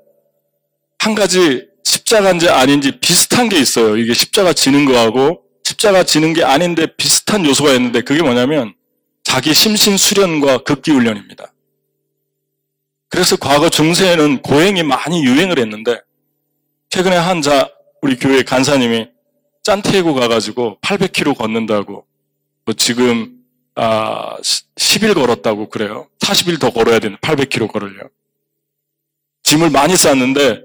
한 0.98 1.14
가지 1.14 1.66
십자가인지 1.84 2.48
아닌지 2.48 2.98
비슷한 3.00 3.48
게 3.48 3.58
있어요. 3.58 3.96
이게 3.96 4.12
십자가 4.14 4.52
지는 4.52 4.84
거하고 4.84 5.42
십자가 5.64 6.02
지는 6.04 6.32
게 6.32 6.44
아닌데 6.44 6.86
비슷한 6.96 7.44
요소가 7.46 7.72
있는데 7.72 8.02
그게 8.02 8.22
뭐냐면 8.22 8.74
자기 9.22 9.54
심신 9.54 9.96
수련과 9.96 10.58
극기 10.58 10.90
훈련입니다. 10.90 11.52
그래서 13.08 13.36
과거 13.36 13.68
중세에는 13.68 14.42
고행이 14.42 14.82
많이 14.82 15.24
유행을 15.24 15.58
했는데 15.58 16.00
최근에 16.90 17.16
한 17.16 17.42
자 17.42 17.70
우리 18.02 18.16
교회 18.16 18.42
간사님이 18.42 19.08
짠티에고 19.62 20.14
가가지고 20.14 20.78
800km 20.80 21.36
걷는다고 21.36 22.06
뭐 22.64 22.74
지금 22.74 23.36
아 23.74 24.36
10일 24.40 25.14
걸었다고 25.14 25.68
그래요. 25.68 26.08
40일 26.30 26.60
더 26.60 26.70
걸어야 26.70 26.98
되는 26.98 27.16
800km 27.18 27.72
걸으려. 27.72 28.08
짐을 29.42 29.70
많이 29.70 29.96
쌌는데 29.96 30.62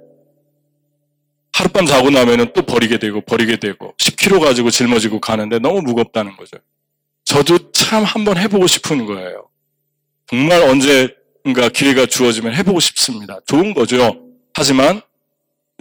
하룻밤 1.53 1.85
자고 1.85 2.09
나면은 2.09 2.51
또 2.53 2.63
버리게 2.63 2.97
되고 2.99 3.21
버리게 3.21 3.57
되고 3.57 3.95
10kg 3.97 4.41
가지고 4.41 4.69
짊어지고 4.69 5.21
가는데 5.21 5.59
너무 5.59 5.81
무겁다는 5.81 6.35
거죠. 6.35 6.57
저도 7.23 7.71
참 7.71 8.03
한번 8.03 8.37
해보고 8.37 8.67
싶은 8.67 9.05
거예요. 9.05 9.49
정말 10.27 10.61
언제인가 10.63 11.69
기회가 11.73 12.05
주어지면 12.05 12.53
해보고 12.55 12.79
싶습니다. 12.79 13.39
좋은 13.47 13.73
거죠. 13.73 14.21
하지만 14.53 15.01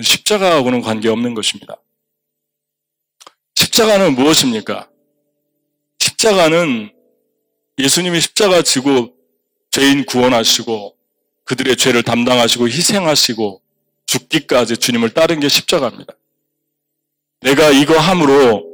십자가하고는 0.01 0.81
관계없는 0.81 1.35
것입니다. 1.35 1.77
십자가는 3.55 4.15
무엇입니까? 4.15 4.89
십자가는 5.99 6.93
예수님이 7.79 8.21
십자가 8.21 8.63
지고 8.63 9.15
죄인 9.75 10.05
구원하시고 10.05 10.95
그들의 11.43 11.77
죄를 11.77 12.05
담당하시고 12.05 12.69
희생하시고 12.69 13.61
죽기까지 14.07 14.77
주님을 14.77 15.11
따른 15.11 15.41
게 15.41 15.49
십자가입니다. 15.49 16.15
내가 17.41 17.71
이거 17.71 17.99
함으로 17.99 18.65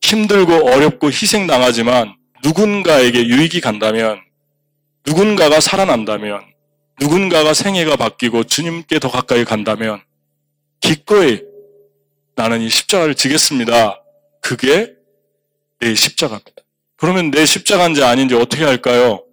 힘들고 0.00 0.70
어렵고 0.70 1.08
희생당하지만 1.08 2.14
누군가에게 2.44 3.26
유익이 3.26 3.60
간다면 3.60 4.20
누군가가 5.04 5.58
살아난다면 5.58 6.40
누군가가 7.00 7.52
생애가 7.52 7.96
바뀌고 7.96 8.44
주님께 8.44 9.00
더 9.00 9.10
가까이 9.10 9.44
간다면 9.44 10.00
기꺼이 10.78 11.42
나는 12.36 12.60
이 12.60 12.68
십자가를 12.68 13.16
지겠습니다. 13.16 14.00
그게 14.40 14.92
내 15.80 15.96
십자가입니다. 15.96 16.62
그러면 16.96 17.32
내 17.32 17.44
십자가인지 17.44 18.04
아닌지 18.04 18.36
어떻게 18.36 18.62
할까요? 18.62 19.24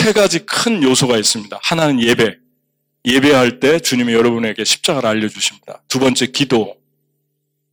세 0.00 0.12
가지 0.12 0.38
큰 0.46 0.82
요소가 0.82 1.18
있습니다. 1.18 1.58
하나는 1.62 2.00
예배. 2.00 2.38
예배할 3.04 3.60
때 3.60 3.80
주님이 3.80 4.14
여러분에게 4.14 4.64
십자가를 4.64 5.08
알려주십니다. 5.10 5.82
두 5.88 5.98
번째 5.98 6.26
기도. 6.26 6.76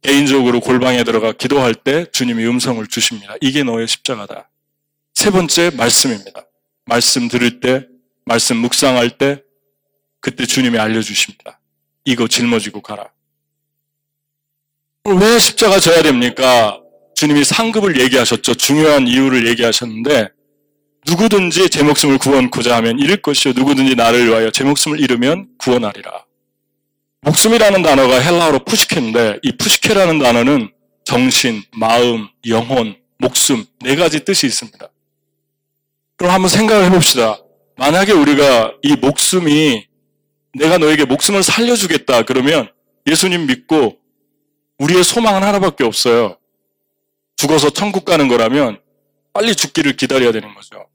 개인적으로 0.01 0.59
골방에 0.59 1.05
들어가 1.05 1.31
기도할 1.31 1.73
때 1.73 2.05
주님이 2.11 2.45
음성을 2.45 2.85
주십니다. 2.87 3.35
이게 3.39 3.63
너의 3.63 3.87
십자가다. 3.87 4.49
세 5.13 5.31
번째 5.31 5.71
말씀입니다. 5.75 6.45
말씀 6.85 7.29
들을 7.29 7.61
때, 7.61 7.87
말씀 8.25 8.57
묵상할 8.57 9.17
때, 9.17 9.41
그때 10.19 10.45
주님이 10.45 10.79
알려주십니다. 10.79 11.61
이거 12.03 12.27
짊어지고 12.27 12.81
가라. 12.81 13.09
왜 15.05 15.39
십자가 15.39 15.79
져야 15.79 16.01
됩니까? 16.01 16.81
주님이 17.15 17.45
상급을 17.45 17.99
얘기하셨죠. 18.01 18.55
중요한 18.55 19.07
이유를 19.07 19.47
얘기하셨는데, 19.47 20.36
누구든지 21.07 21.69
제 21.69 21.83
목숨을 21.83 22.17
구원코자 22.17 22.75
하면 22.77 22.99
잃을 22.99 23.21
것이요. 23.21 23.53
누구든지 23.55 23.95
나를 23.95 24.27
위하여 24.27 24.51
제 24.51 24.65
목숨을 24.65 24.99
잃으면 24.99 25.47
구원하리라. 25.57 26.25
목숨이라는 27.21 27.81
단어가 27.81 28.19
헬라어로 28.19 28.65
푸시케인데, 28.65 29.39
이 29.41 29.55
푸시케라는 29.57 30.19
단어는 30.19 30.69
정신, 31.05 31.63
마음, 31.71 32.27
영혼, 32.47 32.97
목숨, 33.19 33.65
네 33.79 33.95
가지 33.95 34.25
뜻이 34.25 34.45
있습니다. 34.47 34.89
그럼 36.17 36.33
한번 36.33 36.49
생각을 36.49 36.85
해봅시다. 36.85 37.39
만약에 37.77 38.11
우리가 38.11 38.73
이 38.81 38.95
목숨이 38.95 39.87
내가 40.53 40.77
너에게 40.77 41.05
목숨을 41.05 41.43
살려주겠다 41.43 42.23
그러면 42.23 42.69
예수님 43.05 43.45
믿고 43.45 43.97
우리의 44.79 45.03
소망은 45.03 45.43
하나밖에 45.43 45.83
없어요. 45.83 46.37
죽어서 47.35 47.69
천국 47.69 48.03
가는 48.03 48.27
거라면 48.27 48.81
빨리 49.31 49.55
죽기를 49.55 49.95
기다려야 49.95 50.31
되는 50.31 50.53
거죠. 50.53 50.87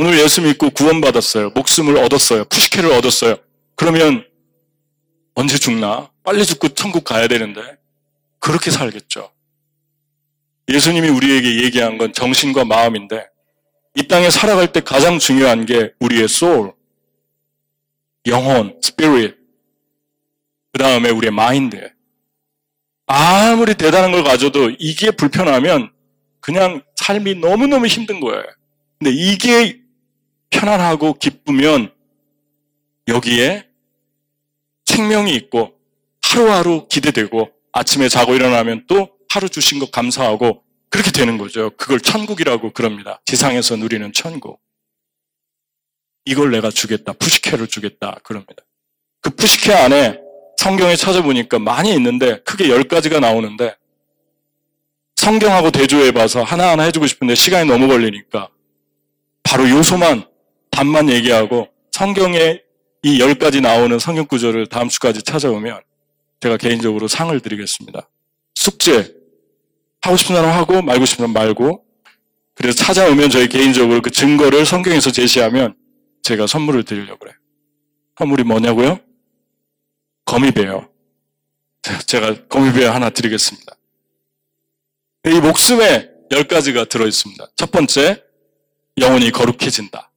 오늘 0.00 0.20
예수 0.20 0.42
믿고 0.42 0.70
구원받았어요. 0.70 1.50
목숨을 1.50 1.96
얻었어요. 1.96 2.44
푸시케를 2.44 2.92
얻었어요. 2.92 3.34
그러면 3.74 4.24
언제 5.34 5.58
죽나? 5.58 6.08
빨리 6.22 6.46
죽고 6.46 6.68
천국 6.68 7.02
가야 7.02 7.26
되는데 7.26 7.60
그렇게 8.38 8.70
살겠죠. 8.70 9.32
예수님이 10.68 11.08
우리에게 11.08 11.64
얘기한 11.64 11.98
건 11.98 12.12
정신과 12.12 12.64
마음인데 12.64 13.26
이 13.96 14.06
땅에 14.06 14.30
살아갈 14.30 14.70
때 14.70 14.82
가장 14.82 15.18
중요한 15.18 15.66
게 15.66 15.92
우리의 15.98 16.24
soul, 16.26 16.70
영혼, 18.26 18.78
spirit, 18.84 19.34
그 20.72 20.78
다음에 20.78 21.10
우리의 21.10 21.32
마인드. 21.32 21.90
아무리 23.06 23.74
대단한 23.74 24.12
걸 24.12 24.22
가져도 24.22 24.70
이게 24.78 25.10
불편하면 25.10 25.90
그냥 26.38 26.82
삶이 26.94 27.34
너무너무 27.34 27.88
힘든 27.88 28.20
거예요. 28.20 28.44
근데 29.00 29.10
이게 29.12 29.87
편안하고 30.50 31.14
기쁘면 31.14 31.92
여기에 33.08 33.68
생명이 34.84 35.34
있고 35.34 35.78
하루하루 36.22 36.86
기대되고 36.88 37.50
아침에 37.72 38.08
자고 38.08 38.34
일어나면 38.34 38.84
또 38.86 39.10
하루 39.30 39.48
주신 39.48 39.78
것 39.78 39.90
감사하고 39.90 40.62
그렇게 40.90 41.10
되는 41.10 41.38
거죠. 41.38 41.70
그걸 41.76 42.00
천국이라고 42.00 42.72
그럽니다. 42.72 43.20
지상에서 43.24 43.76
누리는 43.76 44.12
천국. 44.12 44.60
이걸 46.24 46.50
내가 46.50 46.70
주겠다. 46.70 47.12
푸시케를 47.12 47.66
주겠다. 47.66 48.18
그럽니다. 48.22 48.62
그 49.20 49.30
푸시케 49.30 49.72
안에 49.72 50.20
성경에 50.58 50.96
찾아보니까 50.96 51.58
많이 51.58 51.92
있는데 51.94 52.40
크게 52.42 52.68
열 52.68 52.84
가지가 52.84 53.20
나오는데 53.20 53.76
성경하고 55.16 55.70
대조해 55.70 56.12
봐서 56.12 56.42
하나하나 56.42 56.84
해주고 56.84 57.06
싶은데 57.06 57.34
시간이 57.34 57.68
너무 57.68 57.88
걸리니까 57.88 58.48
바로 59.42 59.68
요소만 59.68 60.26
답만 60.78 61.10
얘기하고 61.10 61.66
성경에 61.90 62.60
이 63.02 63.18
열 63.18 63.34
가지 63.34 63.60
나오는 63.60 63.98
성경 63.98 64.26
구절을 64.26 64.68
다음 64.68 64.88
주까지 64.88 65.24
찾아오면 65.24 65.80
제가 66.40 66.56
개인적으로 66.56 67.08
상을 67.08 67.38
드리겠습니다. 67.40 68.08
숙제 68.54 69.12
하고 70.02 70.16
싶은 70.16 70.36
사람 70.36 70.52
하고 70.52 70.80
말고 70.80 71.04
싶은 71.04 71.22
사람 71.24 71.32
말고 71.32 71.84
그래서 72.54 72.84
찾아오면 72.84 73.30
저희 73.30 73.48
개인적으로 73.48 74.00
그 74.00 74.10
증거를 74.10 74.64
성경에서 74.64 75.10
제시하면 75.10 75.74
제가 76.22 76.46
선물을 76.46 76.84
드리려고 76.84 77.18
그래요. 77.18 77.34
선물이 78.16 78.44
뭐냐고요? 78.44 79.00
거미배요. 80.26 80.88
제가 82.06 82.46
거미배 82.46 82.84
하나 82.84 83.10
드리겠습니다. 83.10 83.74
이 85.26 85.40
목숨에 85.40 86.08
열 86.30 86.44
가지가 86.44 86.84
들어있습니다. 86.84 87.48
첫 87.56 87.72
번째, 87.72 88.22
영혼이 89.00 89.32
거룩해진다. 89.32 90.08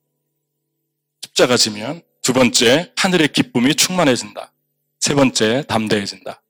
십자가 1.31 1.57
지면. 1.57 2.01
두 2.21 2.33
번째, 2.33 2.91
하늘의 2.97 3.29
기쁨이 3.29 3.75
충만해진다. 3.75 4.53
세 4.99 5.15
번째, 5.15 5.63
담대해진다. 5.67 6.41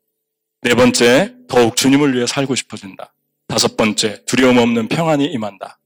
네 0.64 0.76
번째, 0.76 1.34
더욱 1.48 1.76
주님을 1.76 2.16
위해 2.16 2.28
살고 2.28 2.56
싶어진다. 2.56 3.14
다섯 3.48 3.78
번째, 3.78 4.24
두려움 4.26 4.58
없는 4.58 4.88
평안이 4.90 5.26
임한다. 5.26 5.80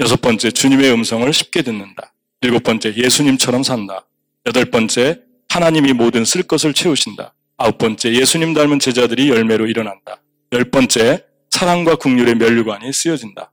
여섯 0.00 0.20
번째, 0.20 0.50
주님의 0.50 0.92
음성을 0.92 1.32
쉽게 1.32 1.62
듣는다. 1.62 2.14
일곱 2.40 2.64
번째, 2.64 2.94
예수님처럼 2.96 3.62
산다. 3.62 4.06
여덟 4.46 4.64
번째, 4.64 5.20
하나님이 5.48 5.92
모든 5.92 6.24
쓸 6.24 6.42
것을 6.42 6.74
채우신다. 6.74 7.34
아홉 7.58 7.78
번째, 7.78 8.12
예수님 8.12 8.54
닮은 8.54 8.80
제자들이 8.80 9.28
열매로 9.28 9.66
일어난다. 9.66 10.22
열 10.52 10.64
번째, 10.64 11.24
사랑과 11.50 11.96
극률의 11.96 12.34
면류관이 12.36 12.92
쓰여진다. 12.92 13.52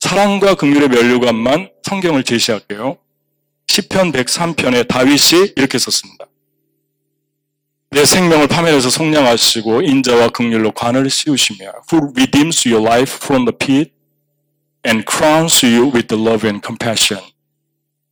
사랑과 0.00 0.54
극률의 0.54 0.88
면류관만 0.88 1.70
성경을 1.82 2.22
제시할게요. 2.22 2.98
10편 3.66 4.12
103편에 4.12 4.86
다윗이 4.88 5.52
이렇게 5.56 5.78
썼습니다. 5.78 6.26
내 7.90 8.04
생명을 8.04 8.48
파멸해서 8.48 8.90
속량하시고 8.90 9.82
인자와 9.82 10.28
극률로 10.30 10.72
관을 10.72 11.08
씌우시며 11.08 11.72
who 11.92 12.10
redeems 12.14 12.66
your 12.68 12.84
life 12.84 13.14
from 13.16 13.44
the 13.44 13.56
pit 13.56 13.92
and 14.86 15.04
crowns 15.08 15.64
you 15.64 15.92
with 15.92 16.08
the 16.08 16.20
love 16.20 16.48
and 16.48 16.60
compassion 16.64 17.24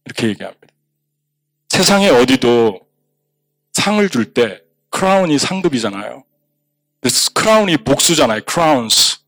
이렇게 0.04 0.28
얘기합니다. 0.28 0.68
세상에 1.68 2.10
어디도 2.10 2.80
상을 3.72 4.08
줄 4.08 4.32
때 4.32 4.60
crown이 4.90 5.38
상급이잖아요. 5.38 6.24
Crown이 7.34 7.78
복수잖아요. 7.78 8.42
crowns. 8.48 9.18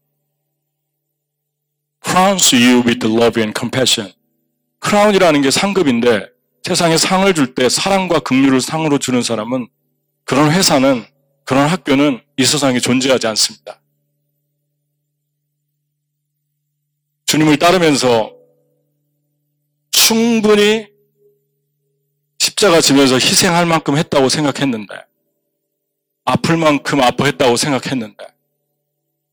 crowns 2.04 2.54
you 2.54 2.82
with 2.84 3.04
love 3.04 3.40
and 3.40 3.58
compassion. 3.58 4.12
Crown이라는 4.84 5.40
게 5.40 5.50
상급인데 5.50 6.28
세상에 6.62 6.96
상을 6.98 7.32
줄 7.34 7.54
때 7.54 7.68
사랑과 7.68 8.20
긍휼을 8.20 8.60
상으로 8.60 8.98
주는 8.98 9.22
사람은 9.22 9.68
그런 10.24 10.50
회사는 10.52 11.04
그런 11.44 11.68
학교는 11.68 12.22
이 12.36 12.44
세상에 12.44 12.80
존재하지 12.80 13.26
않습니다. 13.28 13.80
주님을 17.26 17.58
따르면서 17.58 18.34
충분히 19.90 20.88
십자가 22.38 22.80
지면서 22.80 23.14
희생할 23.14 23.66
만큼 23.66 23.96
했다고 23.96 24.28
생각했는데, 24.28 24.94
아플 26.24 26.56
만큼 26.56 27.02
아파했다고 27.02 27.56
생각했는데, 27.56 28.26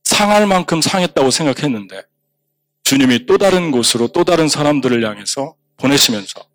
상할 0.04 0.48
만큼 0.48 0.82
상했다고 0.82 1.30
생각했는데, 1.30 2.04
주님이 2.92 3.26
또 3.26 3.38
다른 3.38 3.72
곳으로 3.72 4.10
또 4.10 4.26
다른 4.26 4.50
사람들을 4.50 5.02
향해서 5.08 5.56
보내시면서, 5.78 6.46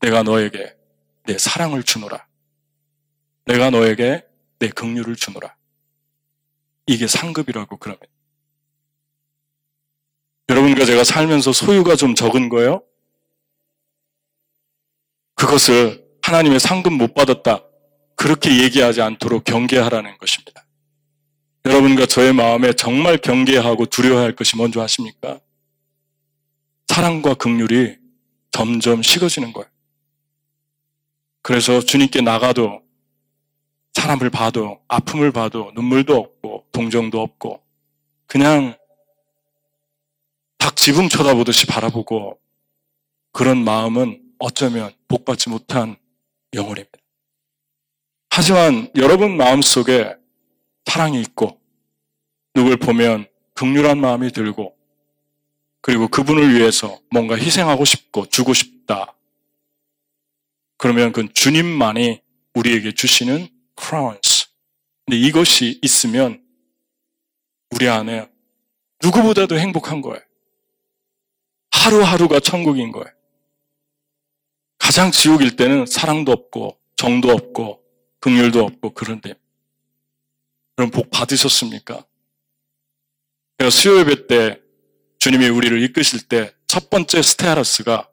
내가 0.00 0.24
너에게 0.24 0.74
내 1.26 1.38
사랑을 1.38 1.84
주노라. 1.84 2.26
내가 3.44 3.70
너에게 3.70 4.24
내 4.58 4.68
긍휼을 4.68 5.14
주노라. 5.14 5.54
이게 6.88 7.06
상급이라고 7.06 7.76
그러면. 7.76 8.00
여러분과 10.48 10.86
제가 10.86 11.04
살면서 11.04 11.52
소유가 11.52 11.94
좀 11.94 12.16
적은 12.16 12.48
거예요? 12.48 12.82
그것을 15.36 16.04
하나님의 16.22 16.58
상급 16.58 16.94
못 16.94 17.14
받았다. 17.14 17.62
그렇게 18.16 18.60
얘기하지 18.60 19.02
않도록 19.02 19.44
경계하라는 19.44 20.18
것입니다. 20.18 20.63
여러분과 21.66 22.06
저의 22.06 22.32
마음에 22.34 22.72
정말 22.74 23.16
경계하고 23.16 23.86
두려워할 23.86 24.36
것이 24.36 24.56
뭔지 24.56 24.78
아십니까? 24.80 25.40
사랑과 26.88 27.34
긍휼이 27.34 27.96
점점 28.50 29.02
식어지는 29.02 29.52
거예요. 29.52 29.68
그래서 31.42 31.80
주님께 31.80 32.20
나가도 32.20 32.82
사람을 33.94 34.30
봐도 34.30 34.80
아픔을 34.88 35.32
봐도 35.32 35.72
눈물도 35.74 36.14
없고 36.14 36.66
동정도 36.72 37.20
없고 37.22 37.62
그냥 38.26 38.76
닭 40.58 40.76
지붕 40.76 41.08
쳐다보듯이 41.08 41.66
바라보고 41.66 42.38
그런 43.32 43.64
마음은 43.64 44.22
어쩌면 44.38 44.92
복받지 45.08 45.48
못한 45.48 45.96
영혼입니다. 46.52 46.98
하지만 48.30 48.90
여러분 48.96 49.36
마음 49.36 49.62
속에 49.62 50.14
사랑이 50.86 51.20
있고 51.22 51.60
누굴 52.54 52.76
보면 52.76 53.26
극률한 53.54 53.98
마음이 53.98 54.30
들고 54.32 54.76
그리고 55.80 56.08
그분을 56.08 56.54
위해서 56.54 56.98
뭔가 57.10 57.36
희생하고 57.36 57.84
싶고 57.84 58.26
주고 58.26 58.54
싶다. 58.54 59.14
그러면 60.78 61.12
그건 61.12 61.32
주님만이 61.34 62.22
우리에게 62.54 62.92
주시는 62.92 63.48
crowns. 63.78 64.46
근데 65.04 65.18
이것이 65.18 65.78
있으면 65.82 66.42
우리 67.70 67.88
안에 67.88 68.30
누구보다도 69.02 69.58
행복한 69.58 70.00
거예요. 70.00 70.20
하루하루가 71.70 72.40
천국인 72.40 72.92
거예요. 72.92 73.12
가장 74.78 75.10
지옥일 75.10 75.56
때는 75.56 75.86
사랑도 75.86 76.32
없고 76.32 76.78
정도 76.96 77.30
없고 77.30 77.82
긍휼도 78.20 78.64
없고 78.64 78.94
그런데 78.94 79.34
그럼 80.76 80.90
복 80.90 81.10
받으셨습니까? 81.10 82.04
제가 83.58 83.70
수요 83.70 83.98
예배 84.00 84.26
때 84.26 84.60
주님이 85.18 85.48
우리를 85.48 85.82
이끄실 85.82 86.28
때 86.28 86.54
첫 86.74 86.90
번째 86.90 87.22
스테아러스가 87.22 88.08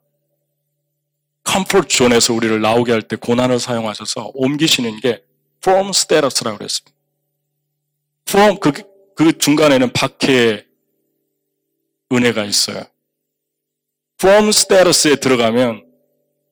comfort 1.42 1.88
zone에서 1.88 2.32
우리를 2.32 2.60
나오게 2.60 2.92
할 2.92 3.02
때 3.02 3.16
고난을 3.16 3.58
사용하셔서 3.58 4.30
옮기시는 4.34 5.00
게 5.00 5.24
from 5.60 5.88
status라고 5.88 6.58
그랬습니다. 6.58 6.96
from 8.28 8.60
그, 8.60 8.70
그 9.16 9.36
중간에는 9.36 9.92
박해의 9.92 10.64
은혜가 12.12 12.44
있어요. 12.44 12.84
from 14.20 14.50
status에 14.50 15.16
들어가면 15.16 15.84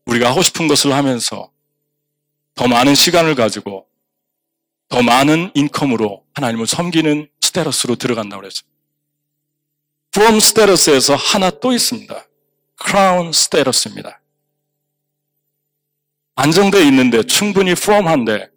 우리가 0.06 0.30
하고 0.30 0.42
싶은 0.42 0.66
것을 0.66 0.92
하면서 0.92 1.52
더 2.56 2.66
많은 2.66 2.96
시간을 2.96 3.36
가지고 3.36 3.86
더 4.90 5.02
많은 5.02 5.52
income으로 5.54 6.24
하나님을 6.34 6.66
섬기는 6.66 7.28
스테러스로 7.40 7.94
들어간다고 7.94 8.42
그랬어요. 8.42 8.68
from 10.14 10.36
status에서 10.38 11.14
하나 11.14 11.48
또 11.50 11.72
있습니다. 11.72 12.26
crown 12.84 13.28
status입니다. 13.28 14.20
안정되어 16.34 16.82
있는데 16.82 17.22
충분히 17.22 17.72
firm한데 17.72 18.50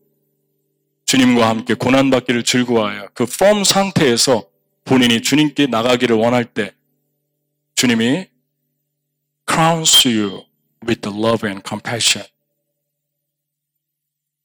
주님과 1.05 1.47
함께 1.47 1.75
고난받기를 1.75 2.43
즐거워하여 2.43 3.09
그 3.13 3.23
firm 3.23 3.63
상태에서 3.63 4.47
본인이 4.85 5.21
주님께 5.21 5.67
나가기를 5.67 6.15
원할 6.15 6.45
때 6.45 6.73
주님이 7.75 8.27
crowns 9.47 10.07
you 10.07 10.45
with 10.87 11.07
love 11.07 11.47
and 11.47 11.61
compassion. 11.67 12.27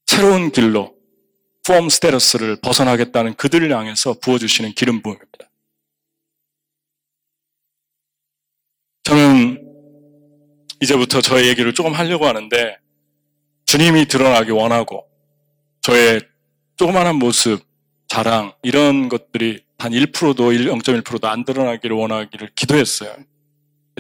새로운 0.05 0.51
길로 0.51 0.98
폼 1.69 1.91
스테러스를 1.91 2.57
벗어나겠다는 2.63 3.35
그들을 3.35 3.71
향해서 3.71 4.15
부어주시는 4.23 4.73
기름 4.73 5.03
부음입니다. 5.03 5.51
저는 9.05 9.63
이제부터 10.81 11.21
저의 11.21 11.49
얘기를 11.49 11.75
조금 11.75 11.93
하려고 11.93 12.27
하는데 12.27 12.79
주님이 13.67 14.07
드러나기 14.07 14.51
원하고 14.51 15.07
저의 15.83 16.23
조그마한 16.77 17.17
모습, 17.17 17.63
자랑 18.07 18.55
이런 18.63 19.11
것들이 19.11 19.63
단 19.77 19.93
1%도 19.93 20.53
0.1%도 20.53 21.29
안 21.29 21.45
드러나기를 21.45 21.95
원하기를 21.95 22.53
기도했어요. 22.55 23.15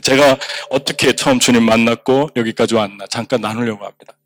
제가 0.02 0.38
어떻게 0.70 1.14
처음 1.14 1.38
주님 1.38 1.64
만났고 1.64 2.30
여기까지 2.34 2.76
왔나 2.76 3.06
잠깐 3.08 3.42
나누려고 3.42 3.84
합니다. 3.84 4.16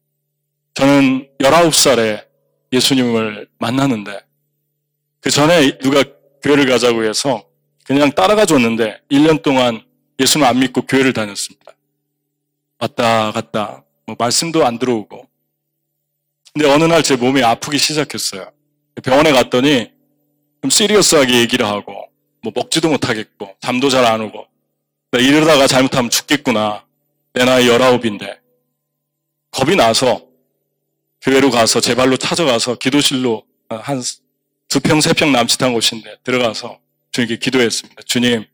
저는 0.75 1.29
19살에 1.41 2.32
예수님을 2.73 3.49
만났는데 3.59 4.21
그 5.21 5.31
전에 5.31 5.79
누가 5.79 6.03
교회를 6.43 6.67
가자고 6.67 7.05
해서 7.05 7.45
그냥 7.85 8.11
따라가 8.13 8.45
줬는데 8.47 9.01
1년 9.11 9.43
동안 9.43 9.83
예수님 10.19 10.47
안 10.47 10.59
믿고 10.59 10.83
교회를 10.83 11.13
다녔습니다. 11.13 11.73
왔다 12.79 13.31
갔다 13.33 13.85
뭐 14.07 14.17
말씀도 14.19 14.65
안 14.67 14.79
들어오고 14.79 15.29
근데 16.55 16.69
어느 16.69 16.85
날 16.85 17.03
제 17.03 17.17
몸이 17.17 17.43
아프기 17.43 17.79
시작했어요. 17.79 18.51
병원에 19.03 19.33
갔더니 19.33 19.91
좀 20.61 20.71
시리어스하게 20.71 21.41
얘기를 21.41 21.67
하고 21.67 21.95
뭐 22.43 22.53
먹지도 22.55 22.89
못하겠고 22.91 23.57
잠도 23.61 23.89
잘 23.89 24.05
안 24.05 24.21
오고 24.21 24.47
이러다가 25.15 25.67
잘못하면 25.67 26.11
죽겠구나. 26.11 26.85
내 27.35 27.45
나이 27.45 27.67
19인데. 27.67 28.39
겁이 29.51 29.77
나서 29.77 30.27
교회로 31.23 31.51
가서 31.51 31.81
제 31.81 31.95
발로 31.95 32.17
찾아가서 32.17 32.77
기도실로 32.77 33.45
한 33.69 34.03
두 34.69 34.81
평, 34.81 35.03
세 35.03 35.13
평 35.13 35.33
남짓한 35.33 35.75
곳인데 35.75 36.17
들어가서 36.25 36.79
주님께 37.13 37.37
기도했습니다. 37.37 38.03
주님, 38.07 38.47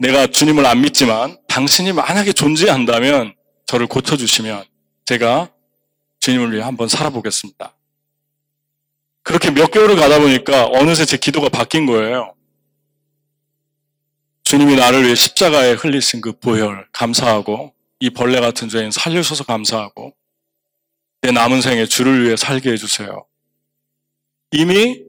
내가 0.00 0.26
주님을 0.26 0.66
안 0.66 0.80
믿지만 0.80 1.38
당신이 1.46 1.92
만약에 1.92 2.32
존재한다면 2.32 3.36
저를 3.66 3.86
고쳐주시면 3.86 4.64
제가 5.04 5.52
주님을 6.18 6.52
위해 6.52 6.62
한번 6.62 6.88
살아보겠습니다. 6.88 7.76
그렇게 9.22 9.52
몇 9.52 9.70
개월을 9.70 9.94
가다 9.94 10.18
보니까 10.18 10.66
어느새 10.66 11.04
제 11.04 11.16
기도가 11.16 11.48
바뀐 11.48 11.86
거예요. 11.86 12.34
주님이 14.42 14.74
나를 14.74 15.04
위해 15.04 15.14
십자가에 15.14 15.74
흘리신 15.74 16.20
그 16.20 16.32
보혈 16.32 16.88
감사하고 16.90 17.74
이 18.00 18.10
벌레 18.10 18.40
같은 18.40 18.68
죄인 18.68 18.90
살려셔서 18.90 19.44
감사하고 19.44 20.14
내 21.20 21.30
남은 21.32 21.62
생에 21.62 21.86
주를 21.86 22.24
위해 22.24 22.36
살게 22.36 22.72
해주세요. 22.72 23.24
이미 24.52 25.02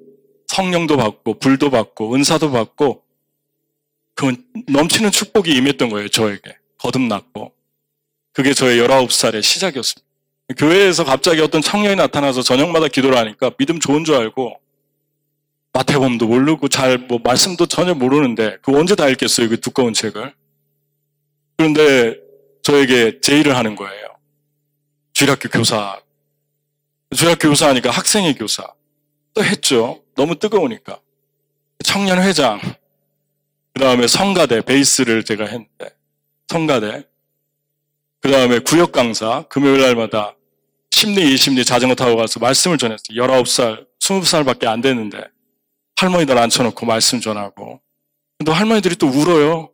성령도 0.47 0.97
받고 0.97 1.39
불도 1.39 1.69
받고 1.69 2.15
은사도 2.15 2.51
받고 2.51 3.03
그 4.15 4.35
넘치는 4.67 5.11
축복이 5.11 5.51
임했던 5.51 5.89
거예요. 5.89 6.09
저에게 6.09 6.57
거듭났고 6.77 7.53
그게 8.33 8.53
저의 8.53 8.81
19살의 8.81 9.43
시작이었습니다. 9.43 10.07
교회에서 10.57 11.03
갑자기 11.03 11.41
어떤 11.41 11.61
청년이 11.61 11.95
나타나서 11.95 12.41
저녁마다 12.41 12.87
기도를 12.87 13.17
하니까 13.17 13.51
믿음 13.51 13.79
좋은 13.79 14.03
줄 14.03 14.15
알고 14.15 14.59
마태복음도 15.73 16.27
모르고 16.27 16.67
잘 16.69 16.97
뭐 17.07 17.19
말씀도 17.23 17.67
전혀 17.67 17.93
모르는데 17.93 18.57
그 18.63 18.75
언제 18.77 18.95
다 18.95 19.07
읽겠어요 19.09 19.49
그 19.49 19.59
두꺼운 19.59 19.93
책을 19.93 20.33
그런데 21.57 22.17
저에게 22.63 23.19
제의를 23.21 23.55
하는 23.55 23.75
거예요 23.75 24.08
주일학교 25.19 25.49
교사 25.49 26.01
중학교 27.13 27.49
교사 27.49 27.67
하니까 27.67 27.91
학생의 27.91 28.35
교사. 28.35 28.63
또 29.33 29.43
했죠. 29.43 30.01
너무 30.15 30.39
뜨거우니까. 30.39 31.01
청년회장. 31.83 32.61
그 33.73 33.81
다음에 33.81 34.07
성가대, 34.07 34.61
베이스를 34.61 35.25
제가 35.25 35.43
했는데. 35.43 35.89
성가대. 36.47 37.05
그 38.21 38.31
다음에 38.31 38.59
구역 38.59 38.93
강사. 38.93 39.43
금요일 39.49 39.81
날마다 39.81 40.37
심리, 40.89 41.33
이심리 41.33 41.65
자전거 41.65 41.95
타고 41.95 42.15
가서 42.15 42.39
말씀을 42.39 42.77
전했어요. 42.77 43.21
19살, 43.21 43.87
20살 43.99 44.45
밖에 44.45 44.67
안 44.67 44.79
됐는데. 44.79 45.21
할머니들 45.97 46.37
앉혀놓고 46.37 46.85
말씀 46.85 47.19
전하고. 47.19 47.81
근데 48.37 48.53
할머니들이 48.53 48.95
또 48.95 49.07
울어요. 49.07 49.69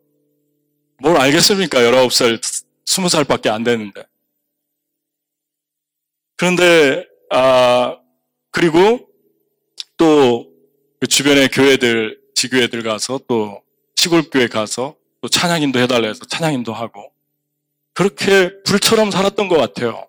뭘 0.98 1.16
알겠습니까? 1.16 1.78
19살, 1.78 2.42
20살밖에 2.84 3.46
안 3.46 3.62
됐는데. 3.62 4.06
그런데, 6.36 7.06
아, 7.30 7.96
그리고 8.50 9.08
또 9.96 10.56
그 11.00 11.06
주변의 11.06 11.48
교회들, 11.48 12.18
지교회들 12.34 12.82
가서 12.82 13.20
또 13.28 13.62
시골 13.94 14.22
교회 14.30 14.46
가서 14.46 14.96
또 15.20 15.28
찬양인도 15.28 15.78
해달라 15.78 16.08
해서 16.08 16.24
찬양인도 16.24 16.72
하고 16.72 17.12
그렇게 17.94 18.50
불처럼 18.62 19.10
살았던 19.10 19.48
것 19.48 19.56
같아요. 19.56 20.06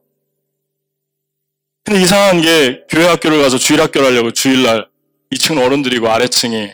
근데 1.84 2.02
이상한 2.02 2.42
게 2.42 2.84
교회 2.90 3.06
학교를 3.06 3.42
가서 3.42 3.58
주일 3.58 3.82
학교를 3.82 4.08
하려고 4.08 4.32
주일날 4.32 4.90
2층 5.32 5.64
어른들이고 5.64 6.10
아래층이 6.10 6.72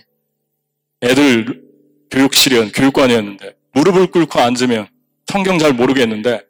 애들 1.04 1.64
교육실이었, 2.10 2.72
교육관이었는데 2.74 3.56
무릎을 3.74 4.08
꿇고 4.08 4.40
앉으면 4.40 4.88
성경 5.28 5.60
잘 5.60 5.74
모르겠는데 5.74 6.42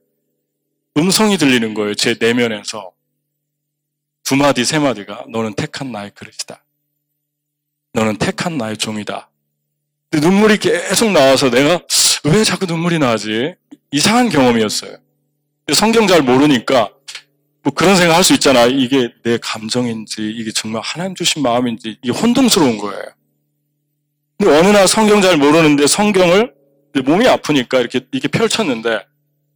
음성이 0.98 1.38
들리는 1.38 1.74
거예요. 1.74 1.96
제 1.96 2.16
내면에서. 2.20 2.93
두 4.24 4.36
마디, 4.36 4.64
세 4.66 4.80
마디가 4.80 5.26
너는 5.30 5.54
택한 5.54 5.92
나의 5.92 6.12
그릇이다. 6.16 6.64
너는 7.94 8.18
택한 8.18 8.58
나의 8.58 8.78
종이다. 8.78 9.30
눈물이 10.14 10.58
계속 10.58 11.12
나와서 11.12 11.50
내가 11.50 11.82
왜 12.24 12.44
자꾸 12.44 12.66
눈물이 12.66 13.00
나지? 13.00 13.56
이상한 13.92 14.30
경험이었어요. 14.30 14.98
성경 15.74 16.08
잘 16.08 16.22
모르니까 16.22 16.90
뭐 17.64 17.74
그런 17.74 17.96
생각 17.96 18.16
할 18.16 18.24
수 18.24 18.34
있잖아. 18.34 18.66
이게 18.66 19.14
내 19.24 19.38
감정인지, 19.42 20.22
이게 20.36 20.52
정말 20.52 20.82
하나님 20.84 21.16
주신 21.16 21.42
마음인지, 21.42 21.98
이게 22.02 22.12
혼동스러운 22.12 22.78
거예요. 22.78 23.04
근데 24.38 24.58
어느 24.58 24.68
날 24.68 24.88
성경 24.88 25.22
잘 25.22 25.38
모르는데 25.38 25.88
성경을 25.88 26.54
몸이 27.06 27.28
아프니까 27.28 27.80
이렇게, 27.80 28.02
이렇게 28.12 28.28
펼쳤는데 28.28 29.06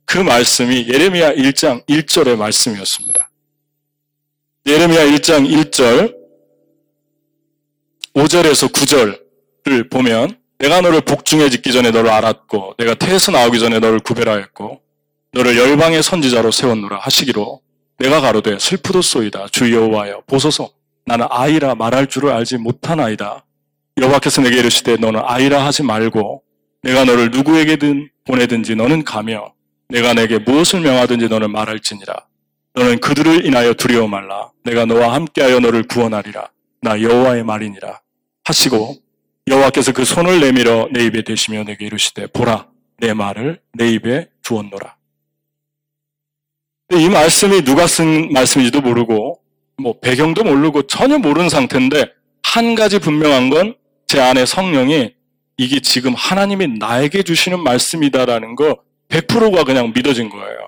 그 0.06 0.18
말씀이 0.18 0.88
예레미야 0.88 1.34
1장 1.34 1.86
1절의 1.88 2.38
말씀이었습니다. 2.38 3.30
예레미야 4.68 5.06
1장 5.06 5.50
1절 5.50 6.14
5절에서 8.14 8.70
9절을 8.74 9.90
보면 9.90 10.38
내가 10.58 10.82
너를 10.82 11.00
복중에 11.00 11.50
짓기 11.50 11.72
전에 11.72 11.92
너를 11.92 12.10
알았고 12.10 12.74
내가 12.78 12.94
태에서 12.96 13.32
나오기 13.32 13.60
전에 13.60 13.80
너를 13.80 14.00
구별하였고 14.02 14.82
너를 15.32 15.58
열방의 15.58 16.04
선지자로 16.04 16.52
세웠노라 16.52 17.00
하시기로 17.00 17.62
내가 18.00 18.20
가로되 18.20 18.60
슬프도소이다. 18.60 19.48
주 19.54 19.74
여호와여 19.74 20.24
보소서. 20.28 20.72
나는 21.06 21.28
아이라 21.30 21.76
말할 21.76 22.08
줄을 22.08 22.32
알지 22.32 22.58
못한 22.58 23.00
아이다. 23.00 23.46
여호와께서 23.98 24.42
내게 24.42 24.58
이르시되 24.60 24.98
너는 24.98 25.22
아이라 25.24 25.66
하지 25.66 25.82
말고 25.84 26.44
내가 26.84 27.06
너를 27.06 27.32
누구에게든 27.32 28.10
보내든지 28.26 28.76
너는 28.76 29.06
가며 29.06 29.54
내가 29.88 30.14
내게 30.14 30.40
무엇을 30.40 30.82
명하든지 30.82 31.30
너는 31.30 31.52
말할지니라 31.52 32.27
너는 32.78 33.00
그들을 33.00 33.46
인하여 33.46 33.74
두려워 33.74 34.08
말라 34.08 34.52
내가 34.64 34.86
너와 34.86 35.14
함께하여 35.14 35.60
너를 35.60 35.84
구원하리라 35.84 36.50
나 36.82 37.02
여호와의 37.02 37.44
말이니라 37.44 38.00
하시고 38.46 38.96
여호와께서 39.48 39.94
그 39.94 40.06
손을 40.06 40.40
내밀어 40.40 40.88
내 40.92 41.06
입에 41.06 41.24
대시며 41.24 41.64
내게 41.64 41.86
이르시되 41.86 42.28
보라 42.28 42.68
내 43.00 43.14
말을 43.14 43.62
내 43.74 43.90
입에 43.92 44.28
주었노라. 44.42 44.96
이 46.94 47.10
말씀이 47.10 47.62
누가 47.64 47.88
쓴 47.88 48.32
말씀인지도 48.32 48.82
모르고 48.82 49.40
뭐 49.78 50.00
배경도 50.00 50.44
모르고 50.44 50.84
전혀 50.88 51.18
모르는 51.18 51.50
상태인데 51.50 52.06
한 52.44 52.76
가지 52.76 53.00
분명한 53.00 53.50
건 53.50 53.88
제 54.08 54.22
안에 54.22 54.46
성령이 54.46 55.14
이게 55.58 55.80
지금 55.82 56.14
하나님이 56.16 56.80
나에게 56.80 57.24
주시는 57.24 57.60
말씀이다라는 57.62 58.56
거 58.56 58.78
100%가 59.10 59.66
그냥 59.66 59.92
믿어진 59.94 60.30
거예요. 60.30 60.67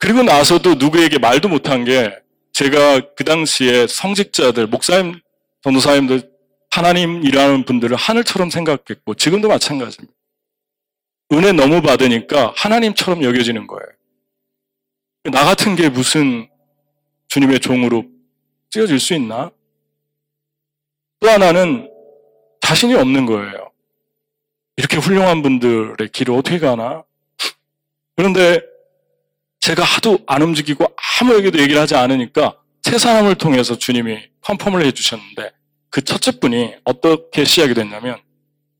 그리고 0.00 0.22
나서도 0.22 0.74
누구에게 0.76 1.18
말도 1.18 1.48
못한 1.48 1.84
게 1.84 2.18
제가 2.52 3.14
그 3.14 3.22
당시에 3.22 3.86
성직자들, 3.86 4.66
목사님, 4.66 5.20
전도사님들, 5.62 6.30
하나님 6.70 7.22
일하는 7.22 7.64
분들을 7.64 7.96
하늘처럼 7.96 8.48
생각했고, 8.50 9.14
지금도 9.14 9.48
마찬가지입니다. 9.48 10.12
은혜 11.32 11.52
너무 11.52 11.82
받으니까 11.82 12.54
하나님처럼 12.56 13.22
여겨지는 13.22 13.66
거예요. 13.66 13.86
나 15.24 15.44
같은 15.44 15.76
게 15.76 15.90
무슨 15.90 16.48
주님의 17.28 17.60
종으로 17.60 18.06
찌어질 18.70 18.98
수 18.98 19.14
있나? 19.14 19.50
또 21.20 21.28
하나는 21.28 21.90
자신이 22.62 22.94
없는 22.94 23.26
거예요. 23.26 23.70
이렇게 24.76 24.96
훌륭한 24.96 25.42
분들의 25.42 26.08
길을 26.10 26.34
어떻게 26.34 26.58
가나? 26.58 27.04
그런데 28.16 28.69
제가 29.60 29.82
하도 29.84 30.18
안 30.26 30.42
움직이고 30.42 30.86
아무에게도 31.20 31.58
얘기를 31.58 31.80
하지 31.80 31.94
않으니까 31.94 32.54
세 32.82 32.98
사람을 32.98 33.34
통해서 33.36 33.76
주님이 33.76 34.18
컨펌을 34.40 34.84
해주셨는데 34.86 35.52
그 35.90 36.02
첫째 36.02 36.32
분이 36.38 36.74
어떻게 36.84 37.44
시작이 37.44 37.74
됐냐면 37.74 38.18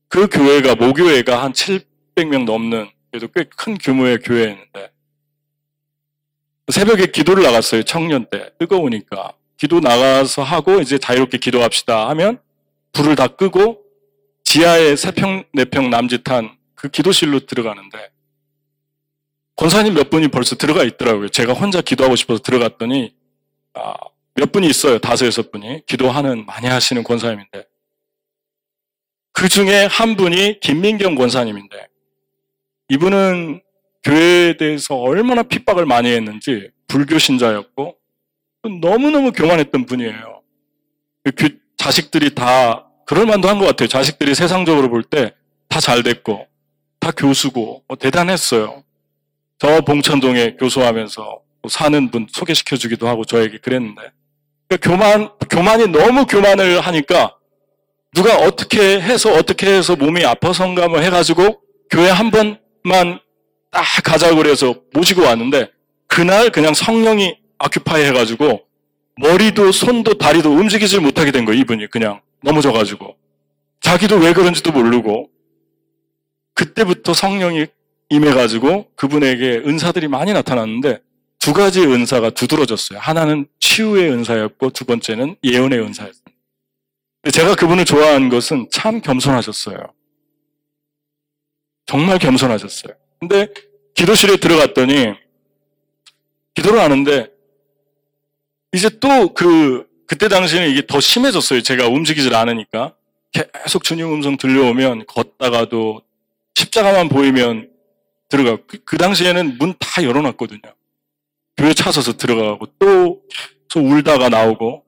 그 0.07 0.27
교회가 0.27 0.75
모교회가 0.75 1.43
한 1.43 1.53
700명 1.53 2.45
넘는 2.45 2.89
그래도 3.11 3.27
꽤 3.27 3.43
큰 3.55 3.77
규모의 3.77 4.19
교회였는데 4.19 4.91
새벽에 6.71 7.07
기도를 7.07 7.43
나갔어요 7.43 7.83
청년 7.83 8.25
때. 8.29 8.51
뜨거우니까. 8.57 9.33
기도 9.57 9.79
나가서 9.79 10.41
하고 10.41 10.79
이제 10.79 10.97
자유롭게 10.97 11.37
기도합시다 11.37 12.09
하면 12.09 12.39
불을 12.93 13.15
다 13.15 13.27
끄고 13.27 13.81
지하에 14.43 14.95
세 14.95 15.11
평 15.11 15.43
네 15.53 15.65
평 15.65 15.89
남짓한 15.91 16.57
그 16.73 16.89
기도실로 16.89 17.41
들어가는데 17.45 18.09
권사님 19.61 19.93
몇 19.93 20.09
분이 20.09 20.29
벌써 20.29 20.55
들어가 20.55 20.83
있더라고요. 20.83 21.29
제가 21.29 21.53
혼자 21.53 21.81
기도하고 21.81 22.15
싶어서 22.15 22.41
들어갔더니 22.41 23.13
아, 23.75 23.93
몇 24.33 24.51
분이 24.51 24.65
있어요. 24.67 24.97
다섯 24.97 25.27
여섯 25.27 25.51
분이 25.51 25.83
기도하는 25.85 26.47
많이 26.47 26.65
하시는 26.65 27.03
권사님인데 27.03 27.65
그 29.33 29.47
중에 29.47 29.85
한 29.85 30.15
분이 30.15 30.61
김민경 30.61 31.13
권사님인데 31.13 31.77
이분은 32.89 33.61
교회에 34.03 34.57
대해서 34.57 34.95
얼마나 34.95 35.43
핍박을 35.43 35.85
많이 35.85 36.09
했는지 36.09 36.71
불교 36.87 37.19
신자였고 37.19 37.95
너무너무 38.81 39.31
교만했던 39.31 39.85
분이에요. 39.85 40.41
그 41.35 41.59
자식들이 41.77 42.33
다 42.33 42.87
그럴 43.05 43.27
만도 43.27 43.47
한 43.47 43.59
것 43.59 43.65
같아요. 43.67 43.87
자식들이 43.87 44.33
세상적으로 44.33 44.89
볼 44.89 45.03
때 45.03 45.35
다 45.69 45.79
잘 45.79 46.01
됐고 46.01 46.47
다 46.99 47.11
교수고 47.11 47.83
뭐 47.87 47.95
대단했어요. 47.95 48.83
저 49.61 49.79
봉천동에 49.81 50.55
교수하면서 50.55 51.39
사는 51.69 52.09
분 52.09 52.25
소개시켜 52.31 52.77
주기도 52.77 53.07
하고 53.07 53.25
저에게 53.25 53.59
그랬는데 53.59 54.01
그러니까 54.67 54.89
교만 54.89 55.29
교만이 55.51 55.87
너무 55.89 56.25
교만을 56.25 56.81
하니까 56.81 57.35
누가 58.11 58.37
어떻게 58.37 58.99
해서 58.99 59.31
어떻게 59.31 59.67
해서 59.67 59.95
몸이 59.95 60.25
아파서인가 60.25 60.87
뭐 60.87 60.97
해가지고 60.97 61.61
교회 61.91 62.09
한 62.09 62.31
번만 62.31 63.19
딱 63.69 63.83
가자고 64.03 64.37
그래서 64.37 64.73
모시고 64.95 65.21
왔는데 65.21 65.69
그날 66.07 66.49
그냥 66.49 66.73
성령이 66.73 67.37
아큐파이 67.59 68.05
해가지고 68.05 68.63
머리도 69.17 69.71
손도 69.71 70.15
다리도 70.15 70.49
움직이질 70.49 71.01
못하게 71.01 71.29
된 71.29 71.45
거예요 71.45 71.61
이분이 71.61 71.91
그냥 71.91 72.21
넘어져가지고. 72.41 73.15
자기도 73.79 74.15
왜 74.15 74.33
그런지도 74.33 74.71
모르고 74.71 75.29
그때부터 76.55 77.13
성령이 77.13 77.67
임해가지고 78.11 78.91
그분에게 78.95 79.63
은사들이 79.65 80.09
많이 80.09 80.33
나타났는데 80.33 80.99
두 81.39 81.53
가지 81.53 81.81
은사가 81.81 82.31
두드러졌어요. 82.31 82.99
하나는 82.99 83.47
치유의 83.59 84.11
은사였고 84.11 84.69
두 84.71 84.85
번째는 84.85 85.37
예언의 85.43 85.79
은사였습니다. 85.79 86.31
제가 87.31 87.55
그분을 87.55 87.85
좋아한 87.85 88.29
것은 88.29 88.67
참 88.71 89.01
겸손하셨어요. 89.01 89.77
정말 91.85 92.19
겸손하셨어요. 92.19 92.93
근데 93.19 93.47
기도실에 93.95 94.37
들어갔더니 94.37 95.13
기도를 96.53 96.79
하는데 96.79 97.29
이제 98.73 98.89
또 98.99 99.33
그 99.33 99.89
그때 100.05 100.27
당시에는 100.27 100.69
이게 100.69 100.85
더 100.85 100.99
심해졌어요. 100.99 101.61
제가 101.61 101.87
움직이질 101.87 102.35
않으니까 102.35 102.93
계속 103.31 103.85
주님 103.85 104.11
음성 104.13 104.35
들려오면 104.35 105.05
걷다가도 105.07 106.01
십자가만 106.55 107.07
보이면 107.07 107.70
들어가. 108.31 108.57
그, 108.67 108.83
그 108.83 108.97
당시에는 108.97 109.57
문 109.59 109.75
다 109.77 110.03
열어놨거든요. 110.03 110.61
교회 111.57 111.73
찾아서 111.73 112.13
들어가고 112.17 112.65
또 112.79 113.21
울다가 113.75 114.29
나오고 114.29 114.83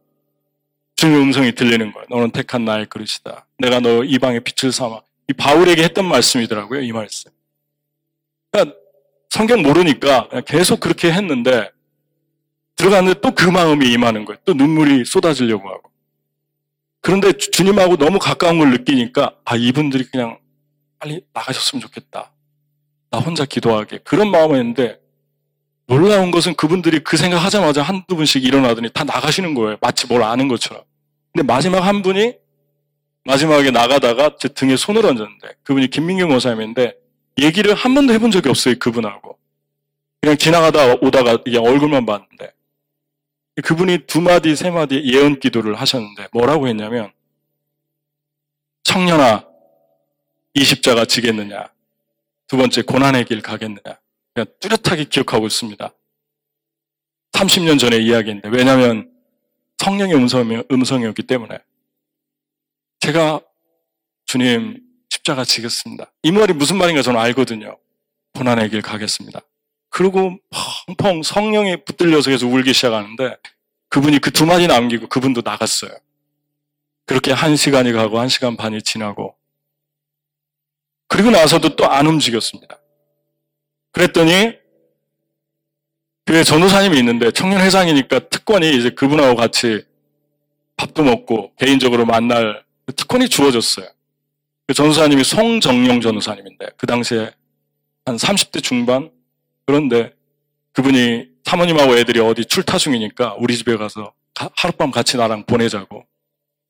주님의 0.96 1.22
음성이 1.22 1.54
들리는 1.54 1.92
거예요. 1.92 2.08
너는 2.10 2.32
택한 2.32 2.66
나의 2.66 2.88
그릇이다. 2.88 3.46
내가 3.60 3.80
너 3.80 4.04
이방의 4.04 4.42
빛을 4.44 4.72
삼아. 4.72 5.02
이 5.30 5.34
바울에게 5.34 5.84
했던 5.84 6.06
말씀이더라고요. 6.06 6.82
이 6.82 6.92
말씀. 6.92 7.32
그러니까 8.52 8.76
성경 9.30 9.62
모르니까 9.62 10.30
계속 10.46 10.80
그렇게 10.80 11.12
했는데 11.12 11.70
들어갔는데 12.76 13.22
또 13.22 13.32
그 13.32 13.50
마음이 13.50 13.92
임하는 13.92 14.26
거예요. 14.26 14.40
또 14.46 14.54
눈물이 14.54 15.06
쏟아지려고 15.06 15.70
하고. 15.70 15.92
그런데 17.02 17.34
주님하고 17.34 17.98
너무 17.98 18.20
가까운 18.20 18.60
걸 18.60 18.72
느끼니까 18.72 19.36
아 19.46 19.56
이분들이 19.56 20.06
그냥 20.06 20.40
빨리 21.00 21.22
나가셨으면 21.34 21.82
좋겠다. 21.82 22.33
나 23.13 23.19
혼자 23.19 23.45
기도하게 23.45 23.99
그런 23.99 24.32
마음이었는데 24.32 24.99
놀라운 25.86 26.32
것은 26.32 26.56
그분들이 26.56 27.04
그 27.04 27.15
생각하자마자 27.15 27.84
한두 27.84 28.15
분씩 28.15 28.43
일어나더니 28.43 28.89
다 28.91 29.04
나가시는 29.04 29.54
거예요. 29.54 29.78
마치 29.82 30.08
뭘 30.08 30.23
아는 30.23 30.47
것처럼. 30.47 30.84
근데 31.32 31.45
마지막 31.45 31.82
한 31.82 32.02
분이 32.02 32.34
마지막에 33.23 33.69
나가다가 33.69 34.36
제 34.39 34.47
등에 34.47 34.76
손을 34.76 35.06
얹었는데 35.06 35.58
그분이 35.62 35.91
김민경 35.91 36.30
모사님인데 36.30 36.95
얘기를 37.39 37.76
한 37.76 37.93
번도 37.93 38.13
해본 38.13 38.32
적이 38.32 38.49
없어요. 38.49 38.76
그분하고. 38.80 39.38
그냥 40.19 40.36
지나가다 40.36 40.95
오다가 40.95 41.38
이게 41.45 41.60
얼굴만 41.60 42.08
봤는데 42.08 42.52
그분이 43.63 44.08
두 44.08 44.21
마디 44.21 44.56
세 44.56 44.71
마디 44.71 45.04
예언 45.13 45.39
기도를 45.39 45.76
하셨는데 45.76 46.30
뭐라고 46.32 46.67
했냐면 46.67 47.12
청년아 48.84 49.45
이 50.56 50.63
십자가 50.63 51.06
지겠느냐 51.06 51.73
두 52.48 52.58
번째 52.58 52.82
고난의 52.82 53.26
길 53.26 53.42
가겠느냐 53.42 54.00
그냥 54.34 54.48
뚜렷하게 54.60 55.06
기억하고 55.06 55.48
있습니다. 55.48 55.94
30년 57.34 57.80
전의 57.80 58.06
이야기인데 58.06 58.50
왜냐하면 58.50 59.12
성령의 59.78 60.16
음성, 60.16 60.64
음성이었기 60.72 61.24
때문에 61.24 61.60
제가 63.00 63.42
주님 64.26 64.82
십자가 65.10 65.44
지겠습니다. 65.44 66.12
이 66.24 66.32
말이 66.32 66.54
무슨 66.54 66.78
말인가 66.78 67.02
저는 67.02 67.20
알거든요. 67.20 67.78
고난의 68.34 68.70
길 68.70 68.82
가겠습니다. 68.82 69.42
그리고 69.90 70.38
펑펑 70.98 71.22
성령에 71.24 71.78
붙들려서 71.78 72.32
계속 72.32 72.52
울기 72.52 72.74
시작하는데 72.74 73.36
그분이 73.90 74.20
그 74.20 74.32
두 74.32 74.46
마디 74.46 74.66
남기고 74.68 75.08
그분도 75.08 75.42
나갔어요. 75.46 75.92
그렇게 77.06 77.32
한 77.32 77.56
시간이 77.56 77.92
가고 77.92 78.20
한 78.20 78.28
시간 78.30 78.58
반이 78.58 78.82
지나고 78.82 79.36
그리고 81.08 81.32
나서도 81.32 81.76
또 81.76 81.86
안 81.86 82.08
움직였습니다. 82.08 82.80
그랬더니 83.92 84.54
교회 86.26 86.44
전도사님이 86.44 86.98
있는데 87.00 87.32
청년회장이니까 87.32 88.30
특권이 88.30 88.76
이제 88.76 88.89
그분하고 88.89 89.36
같이 89.36 89.86
밥도 90.78 91.04
먹고 91.04 91.54
개인적으로 91.58 92.06
만날 92.06 92.63
특권이 92.96 93.30
주어졌어요. 93.30 93.88
그 94.66 94.74
전도사님이 94.74 95.24
송정용 95.24 96.02
전도사님인데 96.02 96.68
그 96.78 96.88
당시에 96.88 97.32
한 98.06 98.16
30대 98.16 98.63
중반 98.63 99.12
그런데 99.66 100.13
그분이 100.72 101.28
사모님하고 101.44 101.98
애들이 101.98 102.20
어디 102.20 102.46
출타 102.46 102.78
중이니까 102.78 103.36
우리 103.38 103.56
집에 103.56 103.76
가서 103.76 104.13
하룻밤 104.34 104.92
같이 104.92 105.18
나랑 105.18 105.46
보내자고 105.46 106.06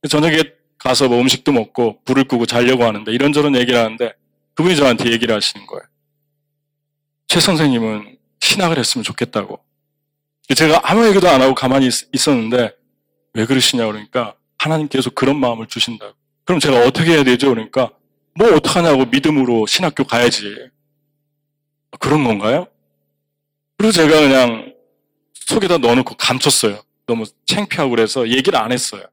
저녁에 0.09 0.43
가서 0.77 1.07
뭐 1.07 1.21
음식도 1.21 1.51
먹고 1.53 2.01
불을 2.03 2.25
끄고 2.25 2.45
자려고 2.45 2.83
하는데 2.83 3.09
이런저런 3.11 3.55
얘기를 3.55 3.79
하는데 3.79 4.13
그분이 4.55 4.75
저한테 4.75 5.11
얘기를 5.11 5.35
하시는 5.35 5.65
거예요. 5.65 5.83
최 7.27 7.39
선생님은 7.39 8.17
신학을 8.39 8.77
했으면 8.77 9.03
좋겠다고. 9.03 9.59
제가 10.55 10.81
아무 10.83 11.07
얘기도 11.07 11.29
안 11.29 11.41
하고 11.41 11.55
가만히 11.55 11.87
있, 11.87 12.27
었는데 12.27 12.75
왜 13.33 13.45
그러시냐 13.45 13.87
그러니까 13.87 14.35
하나님께서 14.57 15.09
그런 15.09 15.39
마음을 15.39 15.67
주신다고. 15.67 16.13
그럼 16.45 16.59
제가 16.59 16.85
어떻게 16.85 17.13
해야 17.13 17.23
되죠? 17.23 17.49
그러니까 17.49 17.91
뭐 18.35 18.53
어떡하냐고 18.55 19.05
믿음으로 19.05 19.65
신학교 19.65 20.03
가야지. 20.03 20.55
그런 21.99 22.23
건가요? 22.23 22.67
그리고 23.77 23.91
제가 23.91 24.19
그냥 24.19 24.73
속에다 25.33 25.77
넣어놓고 25.77 26.15
감췄어요. 26.15 26.81
너무 27.05 27.25
창피하고 27.45 27.89
그래서 27.89 28.27
얘기를 28.29 28.57
안 28.57 28.71
했어요. 28.71 29.03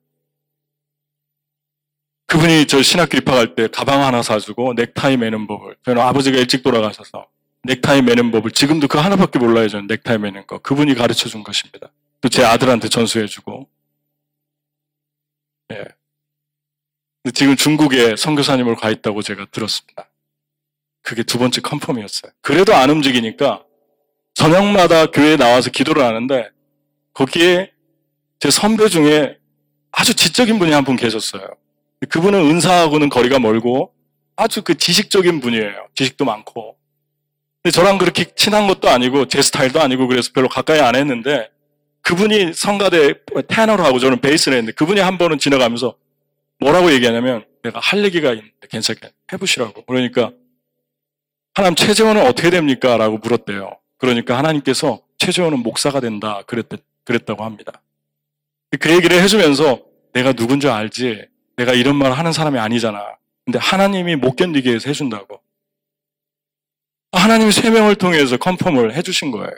그분이 2.30 2.66
저 2.66 2.80
신학교 2.80 3.18
입학할 3.18 3.56
때 3.56 3.66
가방 3.66 4.04
하나 4.04 4.22
사주고 4.22 4.74
넥타이 4.74 5.16
매는 5.16 5.48
법을 5.48 5.76
저는 5.84 6.00
아버지가 6.00 6.38
일찍 6.38 6.62
돌아가셔서 6.62 7.26
넥타이 7.64 8.02
매는 8.02 8.30
법을 8.30 8.52
지금도 8.52 8.86
그 8.86 8.98
하나밖에 8.98 9.40
몰라요. 9.40 9.68
저는 9.68 9.88
넥타이 9.88 10.18
매는 10.18 10.46
거. 10.46 10.58
그분이 10.60 10.94
가르쳐 10.94 11.28
준 11.28 11.42
것입니다. 11.42 11.90
또 12.20 12.28
제 12.28 12.44
아들한테 12.44 12.88
전수해 12.88 13.26
주고. 13.26 13.68
예. 15.72 15.84
지금 17.34 17.56
중국에 17.56 18.14
선교사님으로 18.16 18.76
가 18.76 18.90
있다고 18.90 19.22
제가 19.22 19.46
들었습니다. 19.50 20.08
그게 21.02 21.24
두 21.24 21.38
번째 21.38 21.60
컨펌이었어요. 21.62 22.32
그래도 22.42 22.74
안 22.74 22.90
움직이니까 22.90 23.64
저녁마다 24.34 25.06
교회에 25.06 25.36
나와서 25.36 25.70
기도를 25.70 26.04
하는데 26.04 26.48
거기에 27.12 27.72
제 28.38 28.50
선배 28.50 28.88
중에 28.88 29.38
아주 29.90 30.14
지적인 30.14 30.58
분이 30.60 30.72
한 30.72 30.84
분 30.84 30.96
계셨어요. 30.96 31.60
그분은 32.08 32.38
은사하고는 32.38 33.08
거리가 33.08 33.38
멀고 33.38 33.92
아주 34.36 34.62
그 34.62 34.76
지식적인 34.76 35.40
분이에요. 35.40 35.88
지식도 35.94 36.24
많고. 36.24 36.76
근데 37.62 37.72
저랑 37.72 37.98
그렇게 37.98 38.24
친한 38.34 38.66
것도 38.66 38.88
아니고 38.88 39.28
제 39.28 39.42
스타일도 39.42 39.80
아니고 39.80 40.06
그래서 40.06 40.30
별로 40.34 40.48
가까이 40.48 40.80
안 40.80 40.96
했는데 40.96 41.50
그분이 42.02 42.54
성가대 42.54 43.14
테너로 43.48 43.84
하고 43.84 43.98
저는 43.98 44.20
베이스를 44.20 44.56
했는데 44.56 44.74
그분이 44.74 45.00
한 45.00 45.18
번은 45.18 45.38
지나가면서 45.38 45.96
뭐라고 46.58 46.90
얘기하냐면 46.92 47.44
내가 47.62 47.80
할 47.80 48.02
얘기가 48.04 48.30
있는데 48.30 48.66
괜찮게 48.70 49.10
해보시라고. 49.32 49.84
그러니까 49.84 50.32
하나님 51.54 51.74
최재원은 51.74 52.26
어떻게 52.26 52.48
됩니까? 52.48 52.96
라고 52.96 53.18
물었대요. 53.18 53.78
그러니까 53.98 54.38
하나님께서 54.38 55.02
최재원은 55.18 55.58
목사가 55.58 56.00
된다. 56.00 56.42
그랬, 56.46 56.66
그랬다고 57.04 57.44
합니다. 57.44 57.82
그 58.78 58.90
얘기를 58.90 59.20
해주면서 59.22 59.80
내가 60.14 60.32
누군지 60.32 60.68
알지? 60.68 61.26
내가 61.61 61.75
이런 61.75 61.96
말 61.96 62.12
하는 62.12 62.33
사람이 62.33 62.59
아니잖아. 62.59 63.16
근데 63.44 63.59
하나님이 63.59 64.16
못 64.16 64.35
견디게 64.37 64.73
해서 64.73 64.88
해준다고. 64.88 65.42
하나님이 67.12 67.53
세 67.53 67.68
명을 67.68 67.96
통해서 67.96 68.38
컨펌을 68.38 68.94
해주신 68.96 69.31
거예요. 69.31 69.51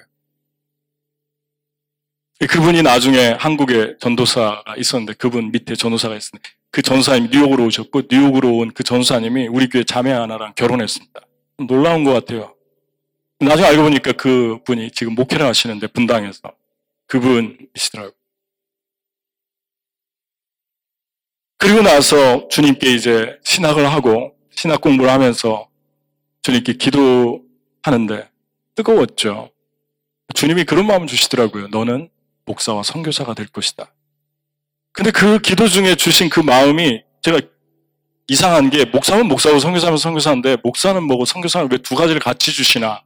그분이 2.41 2.83
나중에 2.83 3.37
한국에 3.39 3.99
전도사가 4.01 4.75
있었는데 4.77 5.13
그분 5.13 5.53
밑에 5.53 5.77
전도사가 5.77 6.17
있었는데 6.17 6.51
그 6.73 6.83
전사님이 6.83 7.29
뉴욕으로 7.31 7.67
오셨고 7.67 8.03
뉴욕으로 8.11 8.57
온 8.57 8.73
그 8.75 8.83
전사님이 8.83 9.47
우리 9.47 9.69
교회 9.69 9.85
자매 9.85 10.11
하나랑 10.11 10.55
결혼했습니다. 10.57 11.21
놀라운 11.69 12.03
것 12.03 12.13
같아요. 12.15 12.57
나중에 13.39 13.69
알고 13.69 13.83
보니까 13.85 14.11
그 14.13 14.59
분이 14.65 14.91
지금 14.91 15.15
목회를 15.15 15.47
하시는데 15.47 15.87
분당에서 15.87 16.41
그분이시더라고요. 17.07 18.22
그리고 21.63 21.81
나서 21.81 22.49
주님께 22.49 22.93
이제 22.93 23.39
신학을 23.45 23.87
하고 23.93 24.35
신학 24.51 24.81
공부를 24.81 25.13
하면서 25.13 25.69
주님께 26.43 26.73
기도하는데 26.73 28.29
뜨거웠죠. 28.75 29.53
주님이 30.35 30.65
그런 30.65 30.89
마음을 30.89 31.07
주시더라고요. 31.07 31.69
너는 31.69 32.11
목사와 32.47 32.83
선교사가 32.83 33.35
될 33.35 33.47
것이다. 33.47 33.95
근데 34.91 35.13
그 35.13 35.39
기도 35.39 35.69
중에 35.69 35.95
주신 35.95 36.29
그 36.29 36.41
마음이 36.41 37.05
제가 37.23 37.41
이상한 38.27 38.69
게 38.69 38.85
목사는 38.85 39.25
목사고 39.29 39.61
선교사는 39.61 39.97
선교사인데 39.97 40.57
목사는 40.65 41.01
뭐고 41.01 41.25
선교사는 41.25 41.69
왜 41.71 41.79
두 41.79 41.95
가지를 41.95 42.21
같이 42.21 42.51
주시나? 42.51 43.05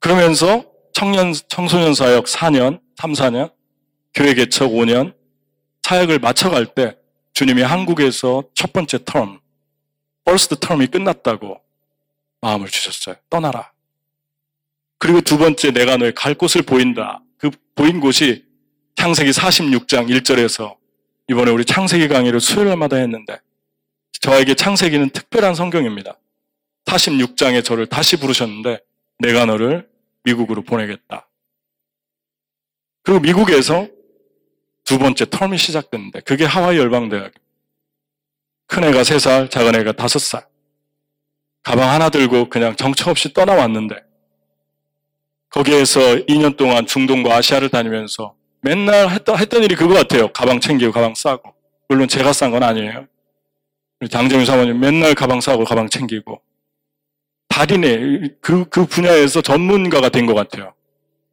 그러면서 0.00 0.64
청년, 0.92 1.32
청소년 1.46 1.94
사역 1.94 2.24
4년, 2.24 2.80
3, 2.96 3.12
4년, 3.12 3.52
교회 4.14 4.34
개척 4.34 4.72
5년, 4.72 5.14
사역을 5.84 6.18
마쳐갈 6.18 6.66
때 6.74 6.96
주님이 7.34 7.62
한국에서 7.62 8.44
첫 8.54 8.72
번째 8.72 8.98
term, 8.98 9.40
first 10.24 10.54
term이 10.54 10.90
끝났다고 10.90 11.60
마음을 12.40 12.68
주셨어요. 12.68 13.16
떠나라. 13.28 13.72
그리고 14.98 15.20
두 15.20 15.36
번째 15.36 15.72
내가 15.72 15.96
너의 15.96 16.14
갈 16.14 16.34
곳을 16.34 16.62
보인다. 16.62 17.20
그 17.36 17.50
보인 17.74 18.00
곳이 18.00 18.44
창세기 18.94 19.32
46장 19.32 20.08
1절에서 20.08 20.76
이번에 21.28 21.50
우리 21.50 21.64
창세기 21.64 22.08
강의를 22.08 22.40
수요일마다 22.40 22.96
했는데 22.96 23.40
저에게 24.20 24.54
창세기는 24.54 25.10
특별한 25.10 25.54
성경입니다. 25.54 26.18
46장에 26.86 27.64
저를 27.64 27.86
다시 27.86 28.16
부르셨는데 28.16 28.78
내가 29.18 29.44
너를 29.44 29.88
미국으로 30.22 30.62
보내겠다. 30.62 31.28
그리고 33.02 33.20
미국에서 33.20 33.88
두 34.84 34.98
번째 34.98 35.24
텀이 35.24 35.58
시작됐는데 35.58 36.20
그게 36.20 36.44
하와이 36.44 36.78
열방대학. 36.78 37.32
큰 38.66 38.84
애가 38.84 39.04
세 39.04 39.18
살, 39.18 39.48
작은 39.48 39.74
애가 39.76 39.92
다섯 39.92 40.18
살. 40.18 40.46
가방 41.62 41.88
하나 41.90 42.10
들고 42.10 42.48
그냥 42.50 42.76
정처 42.76 43.10
없이 43.10 43.32
떠나왔는데 43.32 43.96
거기에서 45.50 46.00
2년 46.26 46.56
동안 46.56 46.86
중동과 46.86 47.36
아시아를 47.36 47.68
다니면서 47.70 48.34
맨날 48.60 49.10
했던, 49.10 49.38
했던 49.38 49.62
일이 49.62 49.74
그거 49.74 49.94
같아요. 49.94 50.28
가방 50.32 50.60
챙기고 50.60 50.92
가방 50.92 51.14
싸고. 51.14 51.54
물론 51.88 52.08
제가 52.08 52.32
싼 52.32 52.50
건 52.50 52.62
아니에요. 52.62 53.06
장정희 54.10 54.44
사모님 54.44 54.80
맨날 54.80 55.14
가방 55.14 55.40
싸고 55.40 55.64
가방 55.64 55.88
챙기고. 55.88 56.40
달인의 57.48 58.36
그, 58.40 58.64
그 58.68 58.84
분야에서 58.86 59.40
전문가가 59.42 60.08
된 60.08 60.26
것 60.26 60.34
같아요. 60.34 60.74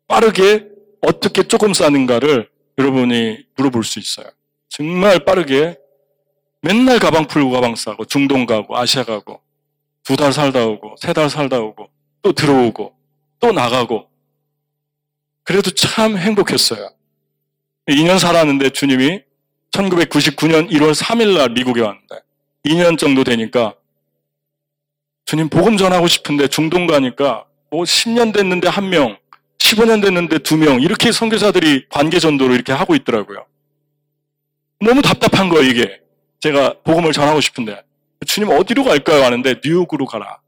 빠르게 0.08 0.68
어떻게 1.02 1.44
조금 1.44 1.74
싸는가를 1.74 2.50
여러분이 2.78 3.46
물어볼 3.56 3.84
수 3.84 4.00
있어요. 4.00 4.28
정말 4.70 5.20
빠르게 5.26 5.78
맨날 6.62 7.00
가방 7.00 7.26
풀고 7.28 7.52
가방 7.52 7.76
싸고 7.76 8.06
중동 8.06 8.46
가고 8.46 8.78
아시아 8.78 9.04
가고 9.04 9.42
두 10.04 10.16
달 10.16 10.34
살다 10.34 10.66
오고 10.66 10.96
세 11.00 11.14
달 11.14 11.30
살다 11.30 11.60
오고 11.60 11.90
또 12.22 12.32
들어오고 12.34 12.94
또 13.40 13.52
나가고 13.52 14.10
그래도 15.44 15.72
참 15.72 16.18
행복했어요. 16.18 16.92
2년 17.88 18.20
살았는데 18.20 18.70
주님이 18.72 19.22
1999년 19.72 20.70
1월 20.72 20.94
3일 20.94 21.38
날 21.38 21.50
미국에 21.50 21.82
왔는데 21.82 22.16
2년 22.66 22.98
정도 22.98 23.24
되니까 23.24 23.74
주님 25.26 25.50
복음 25.50 25.78
전하고 25.78 26.08
싶은데 26.08 26.48
중동 26.48 26.88
가니까 26.88 27.46
뭐 27.70 27.84
10년 27.84 28.34
됐는데 28.34 28.68
한 28.68 28.90
명, 28.90 29.18
15년 29.62 30.02
됐는데 30.02 30.40
두명 30.40 30.82
이렇게 30.82 31.12
선교사들이 31.12 31.86
관계 31.90 32.20
전도를 32.20 32.56
이렇게 32.56 32.74
하고 32.74 32.96
있더라고요. 32.96 33.46
너무 34.80 35.02
답답한 35.02 35.50
거예요 35.50 35.70
이게. 35.70 36.00
제가 36.40 36.74
복음을 36.84 37.12
전하고 37.14 37.40
싶은데 37.40 37.84
주님 38.26 38.50
어디로 38.50 38.84
갈까요? 38.84 39.24
하는데 39.24 39.56
뉴욕으로 39.64 40.06
가라. 40.08 40.40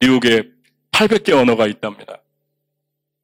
뉴욕에 0.00 0.44
800개 0.92 1.32
언어가 1.34 1.66
있답니다. 1.66 2.22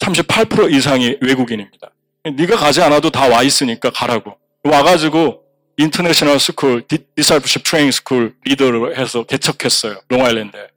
38% 0.01 0.73
이상이 0.73 1.17
외국인입니다. 1.23 1.91
네가 2.37 2.57
가지 2.57 2.83
않아도 2.83 3.11
다 3.11 3.29
와 3.29 3.43
있으니까 3.43 3.91
가라고. 3.91 4.37
와가지고 4.65 5.43
International 5.79 6.39
School, 6.39 6.85
Discipleship 7.17 7.65
Training 7.65 7.91
School 7.93 8.35
리더를 8.45 8.99
해서 8.99 9.25
개척했어요. 9.25 10.01
롱아일랜드에. 10.09 10.69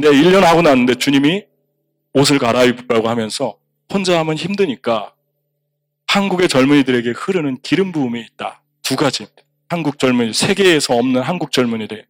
근데 0.00 0.10
1년 0.16 0.40
하고 0.40 0.62
났는데 0.62 0.94
주님이 0.94 1.44
옷을 2.14 2.38
갈아입으라고 2.38 3.08
하면서 3.08 3.58
혼자 3.92 4.18
하면 4.20 4.36
힘드니까 4.36 5.14
한국의 6.06 6.48
젊은이들에게 6.48 7.10
흐르는 7.10 7.60
기름 7.62 7.92
부음이 7.92 8.20
있다. 8.20 8.62
두 8.82 8.96
가지입니다. 8.96 9.42
한국 9.68 9.98
젊은이, 9.98 10.32
세계에서 10.32 10.94
없는 10.94 11.20
한국 11.22 11.50
젊은이들. 11.50 12.06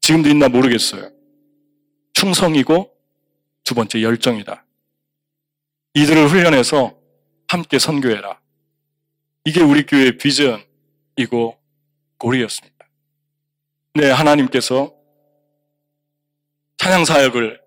지금도 0.00 0.28
있나 0.28 0.48
모르겠어요. 0.48 1.10
충성이고 2.12 2.92
두 3.64 3.74
번째 3.74 4.02
열정이다. 4.02 4.64
이들을 5.94 6.28
훈련해서 6.28 6.94
함께 7.48 7.78
선교해라. 7.78 8.38
이게 9.44 9.62
우리 9.62 9.86
교회의 9.86 10.18
비전이고 10.18 11.58
고리였습니다. 12.18 12.86
네, 13.94 14.10
하나님께서 14.10 14.92
찬양 16.76 17.06
사역을 17.06 17.65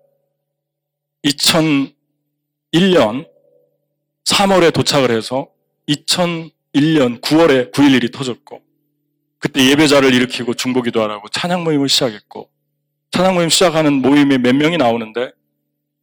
2001년 1.24 3.28
3월에 4.24 4.72
도착을 4.72 5.10
해서 5.10 5.50
2001년 5.88 7.20
9월에 7.20 7.72
9.11이 7.72 8.12
터졌고 8.12 8.62
그때 9.38 9.68
예배자를 9.70 10.14
일으키고 10.14 10.54
중보기도 10.54 11.02
하라고 11.02 11.28
찬양 11.28 11.64
모임을 11.64 11.88
시작했고 11.88 12.50
찬양 13.10 13.34
모임 13.34 13.48
시작하는 13.48 13.94
모임에 13.94 14.38
몇 14.38 14.54
명이 14.54 14.76
나오는데 14.76 15.32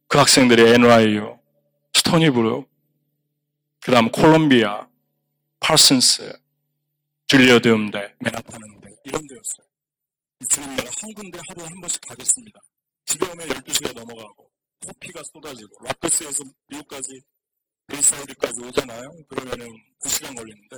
그 0.08 0.18
학생들이 0.18 0.74
NYU, 0.74 1.38
스토니브룩, 1.94 2.66
그 3.80 3.92
다음 3.92 4.10
콜롬비아, 4.10 4.86
파슨스, 5.60 6.38
줄리어드 7.26 7.68
음대, 7.68 8.12
맨하탄 8.20 8.60
음대 8.62 8.88
이런 9.04 9.22
데였어요. 9.26 9.66
주님 10.50 10.76
내가 10.76 10.90
한 11.00 11.14
군데 11.14 11.38
하루에 11.48 11.66
한 11.66 11.80
번씩 11.80 12.00
가겠습니다. 12.08 12.60
집에 13.06 13.26
오면 13.26 13.48
12시가 13.48 13.94
넘어가고 13.94 14.50
커피가 14.80 15.22
쏟아지고 15.24 15.84
럿거스에서 15.84 16.44
미국까지 16.68 17.22
베이사이드까지 17.86 18.60
오잖아요. 18.62 19.10
그러면은 19.28 19.66
2시간 20.04 20.36
걸리는데 20.36 20.76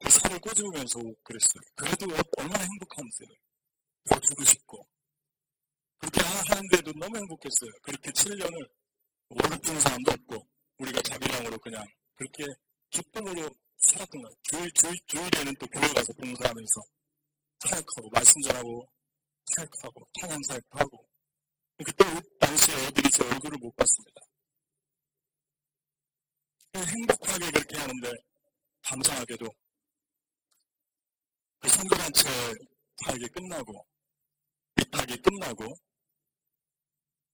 그 0.00 0.10
살을 0.10 0.38
꼬집으면서 0.40 0.98
그랬어요. 1.22 1.62
그래도 1.74 2.06
얼마나 2.38 2.64
행복한지 2.64 3.24
더 4.04 4.20
주고 4.20 4.44
싶고 4.44 4.86
그렇게 5.98 6.20
하는데도 6.20 6.92
너무 6.92 7.16
행복했어요. 7.16 7.70
그렇게 7.82 8.10
7년을 8.10 8.68
월급 9.28 9.62
주는 9.62 9.80
사람도 9.80 10.12
없고 10.12 10.46
우리가 10.78 11.02
자기랑으로 11.02 11.58
그냥 11.58 11.84
그렇게 12.14 12.44
기쁨으로 12.90 13.50
살았던 13.78 14.22
거예요. 14.22 14.34
주일, 14.42 14.70
주일, 14.72 14.96
주일에는 15.06 15.54
또 15.58 15.66
교회 15.66 15.88
가서 15.88 16.12
봉사하면서 16.14 16.80
사역하고 17.60 18.10
말씀 18.10 18.40
전하고 18.42 18.88
사역하고 19.54 20.08
찬양 20.20 20.38
사역하고 20.48 21.08
그때 21.84 22.04
당시에 22.40 22.86
애들이 22.86 23.10
제 23.10 23.22
얼굴을 23.24 23.58
못 23.58 23.74
봤습니다. 23.76 24.20
행복하게 26.74 27.50
그렇게 27.50 27.76
하는데 27.76 28.12
감사하게도 28.82 29.46
그 31.60 31.68
선교단체 31.68 32.28
사역이 33.04 33.28
끝나고 33.28 33.86
입학이 34.80 35.16
끝나고 35.22 35.74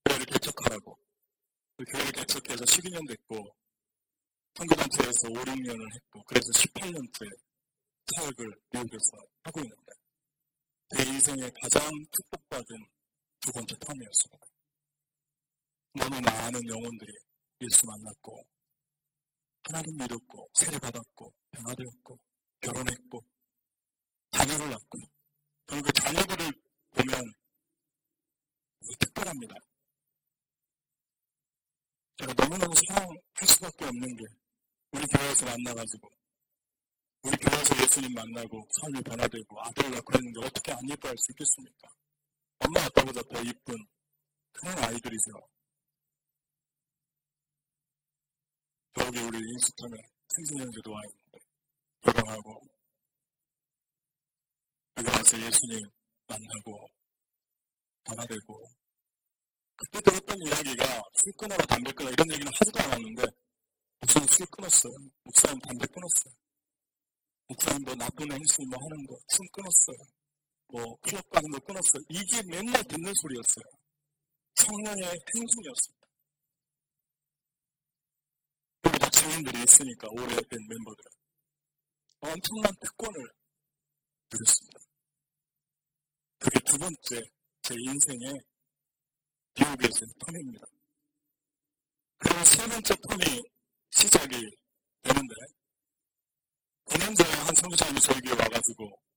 교회를 0.05 0.27
개척하라고 0.27 0.99
그 1.77 1.85
교회를 1.85 2.13
개척해서 2.13 2.65
12년 2.65 3.07
됐고 3.09 3.55
선교단체에서 4.55 5.29
5, 5.29 5.33
6년을 5.33 5.95
했고 5.95 6.23
그래서 6.25 6.51
18년째 6.53 7.31
사역을 8.15 8.57
미국에서 8.73 9.17
하고 9.45 9.61
있는데 9.61 9.93
제 10.97 11.03
인생의 11.05 11.53
가장 11.61 11.91
축복받은 12.13 12.92
두 13.43 13.51
번째 13.51 13.75
텀이었습니다. 13.75 14.47
너무 15.95 16.21
많은 16.21 16.69
영혼들이 16.69 17.13
예수 17.63 17.87
만났고 17.87 18.47
하나님 19.65 19.97
믿었고 19.97 20.49
세례받았고 20.55 21.35
변화되었고 21.51 22.19
결혼했고 22.61 23.25
자녀를 24.31 24.71
낳고 24.71 24.99
저는 25.67 25.83
그 25.83 25.93
자녀들을 25.93 26.53
보면 26.91 27.33
특별합니다. 29.01 29.55
제가 32.19 32.33
너무너무 32.35 32.75
사랑할 32.87 33.19
수밖에 33.45 33.85
없는 33.87 34.17
게 34.17 34.25
우리 34.93 35.07
교회에서 35.07 35.47
만나가지고 35.47 36.09
우리 37.23 37.37
교회에서 37.39 37.83
예수님 37.83 38.15
만나고 38.15 38.69
삶이 38.71 39.03
변화되고 39.03 39.61
아들 39.63 39.91
낳고 39.91 40.15
했는데 40.15 40.47
어떻게 40.47 40.73
안 40.73 40.79
예뻐할 40.89 41.19
수 41.19 41.33
있겠습니까? 41.33 41.89
엄마 42.65 42.85
아빠보다 42.87 43.21
더 43.23 43.43
이쁜 43.43 43.75
그런 44.53 44.79
아이들이죠. 44.79 45.33
저기 48.95 49.19
우리 49.21 49.39
인스턴에 49.39 49.97
생신년제도 50.29 50.93
와 50.93 51.01
있는데 51.09 51.39
결혼하고 52.03 52.61
여기 54.99 55.09
와서 55.09 55.41
예수님 55.41 55.81
만나고 56.29 56.89
변화되고 58.05 58.71
그때 59.77 60.01
들었던 60.01 60.37
이야기가 60.47 61.03
술 61.15 61.33
끊어라 61.39 61.65
담배 61.67 61.91
끊어 61.93 62.11
이런 62.11 62.31
얘기는 62.33 62.53
하지도 62.53 62.79
않았는데 62.81 63.23
목사님 64.01 64.29
술 64.29 64.47
끊었어요. 64.47 64.93
목사님 65.25 65.59
담배 65.61 65.87
끊었어요. 65.87 66.35
목사님 67.49 67.85
뭐 67.85 67.95
나쁜 67.95 68.31
행실 68.31 68.67
뭐 68.69 68.79
하는 68.79 69.07
거, 69.07 69.19
춤 69.29 69.47
끊었어요. 69.53 70.22
뭐 70.73 70.97
클럽 71.03 71.29
가는 71.29 71.51
거 71.51 71.59
끊었어요. 71.61 72.03
이게 72.09 72.43
맨날 72.45 72.83
듣는 72.85 73.13
소리였어요. 73.15 73.65
성령의 74.55 75.05
행진이었습니다. 75.05 76.07
여기도 78.87 79.11
증인들이 79.11 79.63
있으니까 79.65 80.09
오래된 80.11 80.67
멤버들은 80.69 81.11
엄청난 82.21 82.73
특권을 82.81 83.21
누렸습니다. 84.33 84.79
그게 86.39 86.59
두 86.65 86.79
번째 86.79 87.21
제 87.61 87.75
인생의 87.75 88.41
미국에서의 89.59 90.09
텀입니다. 90.21 90.65
그리고 92.17 92.45
세 92.47 92.67
번째 92.67 92.95
텀이 92.95 93.51
시작이 93.91 94.57
되는데 95.03 95.35
9년 96.87 97.15
전에 97.15 97.31
한 97.31 97.55
선교사님이 97.55 98.01
교회 98.01 98.33
와가지고 98.41 99.12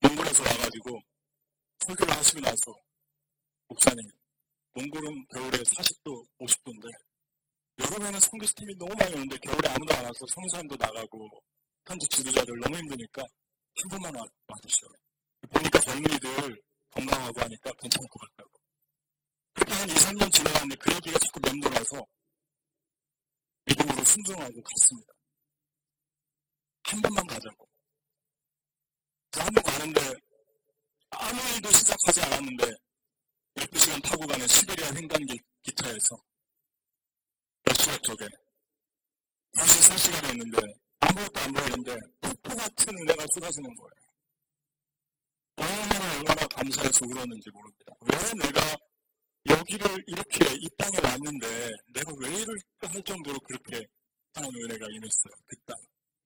몽골에서 0.00 0.42
와가지고 0.42 1.00
설교를 1.86 2.16
하시고 2.16 2.40
나서 2.40 2.74
목사님 3.68 3.98
몽골은 4.72 5.26
겨울에 5.34 5.58
40도 5.58 6.26
50도인데 6.40 6.88
여름에는 7.78 8.20
선교사 8.20 8.52
팀이 8.56 8.74
너무 8.76 8.94
많이 8.98 9.14
오는데 9.14 9.36
겨울에 9.38 9.68
아무도 9.68 9.94
안 9.94 10.04
와서 10.04 10.18
선교사님도 10.34 10.76
나가고 10.76 11.28
현지 11.86 12.06
지도자들 12.08 12.58
너무 12.60 12.76
힘드니까 12.76 13.22
한 13.22 13.88
번만 13.90 14.14
와, 14.14 14.26
와주시오. 14.48 14.88
보니까 15.50 15.78
젊은이들 15.80 16.62
건강하고 16.90 17.40
하니까 17.40 17.70
괜찮을 17.80 18.08
것 18.08 18.18
같다고. 18.20 18.50
그렇게 19.54 19.72
한 19.74 19.88
2, 19.88 19.92
3년 19.92 20.32
지나갔는데 20.32 20.76
그 20.76 20.94
얘기가 20.94 21.18
자꾸 21.18 21.40
맴돌아서 21.40 22.04
마음으로 23.88 24.04
순종하고 24.04 24.62
갔습니다. 24.62 25.12
한 26.84 27.02
번만 27.02 27.26
가자고. 27.26 27.68
한번 29.44 29.62
가는데 29.64 30.00
아무 31.10 31.40
일도 31.54 31.70
시작하지 31.70 32.20
않았는데 32.22 32.72
12시간 33.56 34.02
타고 34.02 34.26
가는 34.26 34.46
시베리아 34.46 34.94
횡단기 34.94 35.38
기차에서 35.62 36.16
러시아 37.64 37.96
쪽에 37.98 38.26
23시간 39.56 40.30
했는데 40.30 40.58
아무것도 41.00 41.40
안 41.40 41.52
보이는데 41.52 41.96
폭포 42.20 42.56
같은 42.56 42.94
은혜가 42.98 43.24
쏟아지는 43.34 43.74
거예요. 43.74 44.08
얼마나 45.56 46.18
얼마나 46.18 46.46
감사해서 46.46 47.06
울었는지 47.06 47.50
모릅니다. 47.50 47.92
왜 48.00 48.18
내가 48.46 48.76
여기를 49.46 50.04
이렇게 50.06 50.44
이 50.60 50.68
땅에 50.76 50.98
왔는데 51.02 51.70
내가 51.94 52.12
왜 52.18 52.28
이럴까 52.28 52.88
할 52.88 53.02
정도로 53.02 53.38
그렇게 53.40 53.86
하나님의 54.34 54.64
은혜가 54.64 54.86
임했어요. 54.90 55.32
그 55.46 55.56
땅. 55.66 55.76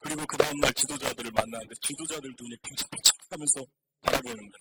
그리고 0.02 0.26
그 0.26 0.36
다음날 0.36 0.72
지도자들을 0.74 1.30
만나는데 1.30 1.74
지도자들 1.80 2.34
눈이 2.38 2.56
반짝반짝 2.62 3.16
하면서 3.30 3.64
바라보는데 4.00 4.58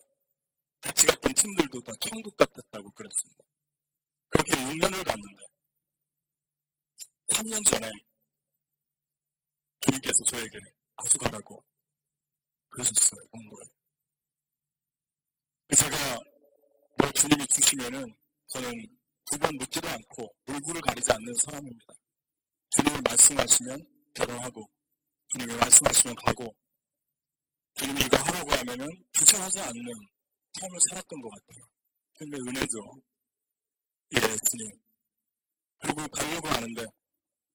같이 0.82 1.08
갔던 1.08 1.34
팀들도 1.34 1.82
다 1.82 1.92
천국 2.00 2.36
같았다고 2.38 2.92
그랬습니다. 2.92 3.44
그렇게 4.30 4.52
6년을 4.52 5.04
갔는데 5.04 5.44
3년 7.30 7.66
전에 7.66 7.90
주님께서 9.82 10.24
저에게 10.26 10.60
아주 10.96 11.18
가라고 11.18 11.64
그러셨어요. 12.70 13.22
공부를. 13.32 13.66
제가 15.76 16.20
뭐 16.98 17.12
주님이 17.14 17.48
주시면은 17.48 18.14
저는 18.48 18.72
두 19.26 19.38
번 19.40 19.56
묻지도 19.56 19.88
않고 19.88 20.36
물구를 20.46 20.82
가리지 20.82 21.12
않는 21.14 21.34
사람입니다. 21.36 21.94
주님이 22.70 23.02
말씀하시면 23.02 23.88
결혼하고 24.14 24.70
주님이 25.32 25.56
말씀하시면 25.58 26.16
가고 26.16 26.56
주님이 27.76 28.02
이거 28.06 28.18
하라고 28.18 28.52
하면은 28.52 28.88
주저하지 29.14 29.60
않는 29.62 29.86
삶을 30.60 30.78
살았던 30.90 31.22
것 31.22 31.30
같아요. 31.30 31.66
주님의 32.18 32.40
은혜죠. 32.48 33.02
예, 34.16 34.20
주님. 34.20 34.82
그리고 35.80 36.08
가려고 36.10 36.48
하는데 36.50 36.86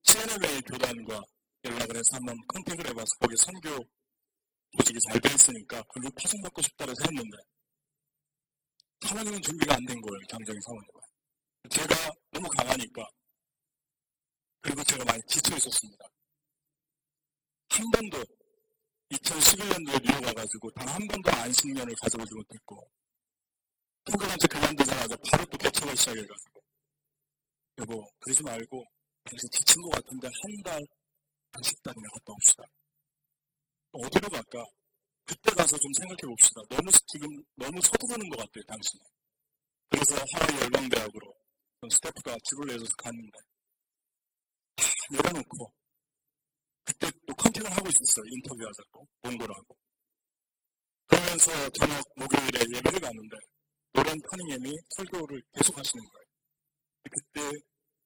CNMA 0.03 0.61
교단과 0.62 1.20
연락을 1.64 1.97
해서 1.97 2.16
한번 2.16 2.37
컨택을 2.49 2.89
해봐서 2.89 3.07
거기 3.20 3.37
선교 3.37 3.85
조직이 4.79 4.99
잘 5.09 5.20
돼 5.20 5.35
있으니까 5.35 5.83
글로 5.93 6.09
파송받고 6.11 6.62
싶다고 6.62 6.91
해서 6.91 7.03
했는데 7.07 7.37
사모님은 9.07 9.43
준비가 9.43 9.74
안 9.74 9.85
된 9.87 10.01
거예요. 10.01 10.18
장정희 10.31 10.59
사모님은. 10.61 11.01
제가 11.70 12.11
너무 12.31 12.49
강하니까 12.49 13.07
그리고 14.61 14.83
제가 14.83 15.05
많이 15.05 15.20
지쳐 15.29 15.57
있었습니다. 15.57 16.05
한 17.77 17.91
번도 17.91 18.24
2011년도에 19.11 20.03
미국 20.03 20.20
가가지고 20.24 20.70
단 20.72 20.89
한 20.89 21.07
번도 21.09 21.31
안식년을 21.31 21.95
가져보지 22.01 22.35
못했고 22.35 22.91
토교한테 24.05 24.47
그만두자마자 24.49 25.16
바로 25.31 25.45
또 25.47 25.59
개척을 25.59 25.97
시작해가지고 25.97 26.61
여보 27.79 28.11
그러지 28.20 28.43
말고 28.43 28.85
당신 29.24 29.51
지친 29.51 29.83
것 29.83 29.91
같은데 29.91 30.29
한달 30.43 30.81
안식단이나 31.53 32.09
갔다 32.14 32.33
옵시다. 32.33 32.62
어디로 33.93 34.29
갈까? 34.29 34.64
그때 35.24 35.51
가서 35.53 35.77
좀 35.79 35.93
생각해 35.99 36.22
봅시다. 36.22 36.61
너무 36.70 36.91
지금 37.09 37.29
너무 37.57 37.81
서두르는 37.83 38.29
것 38.31 38.37
같아요, 38.39 38.62
당신은. 38.68 39.05
그래서 39.91 40.14
하와이 40.33 40.62
열방대학으로 40.62 41.35
스태프가 41.91 42.37
집을 42.45 42.66
내줘서 42.66 42.93
갔는데 42.97 43.39
다 44.77 44.85
내려놓고 45.11 45.72
그때 46.87 47.11
또 47.26 47.34
컨택을 47.34 47.70
하고 47.70 47.89
있었어요. 47.89 48.24
인터뷰하자고 48.30 49.09
몽골하고. 49.22 49.76
그러면서 51.07 51.68
저녁 51.70 52.03
목요일에 52.16 52.61
예배를 52.74 53.01
갔는데 53.01 53.37
노란 53.93 54.16
파닝엠이 54.30 54.72
설교를 54.97 55.43
계속 55.53 55.76
하시는 55.76 56.05
거예요. 56.05 56.26
그때 57.11 57.51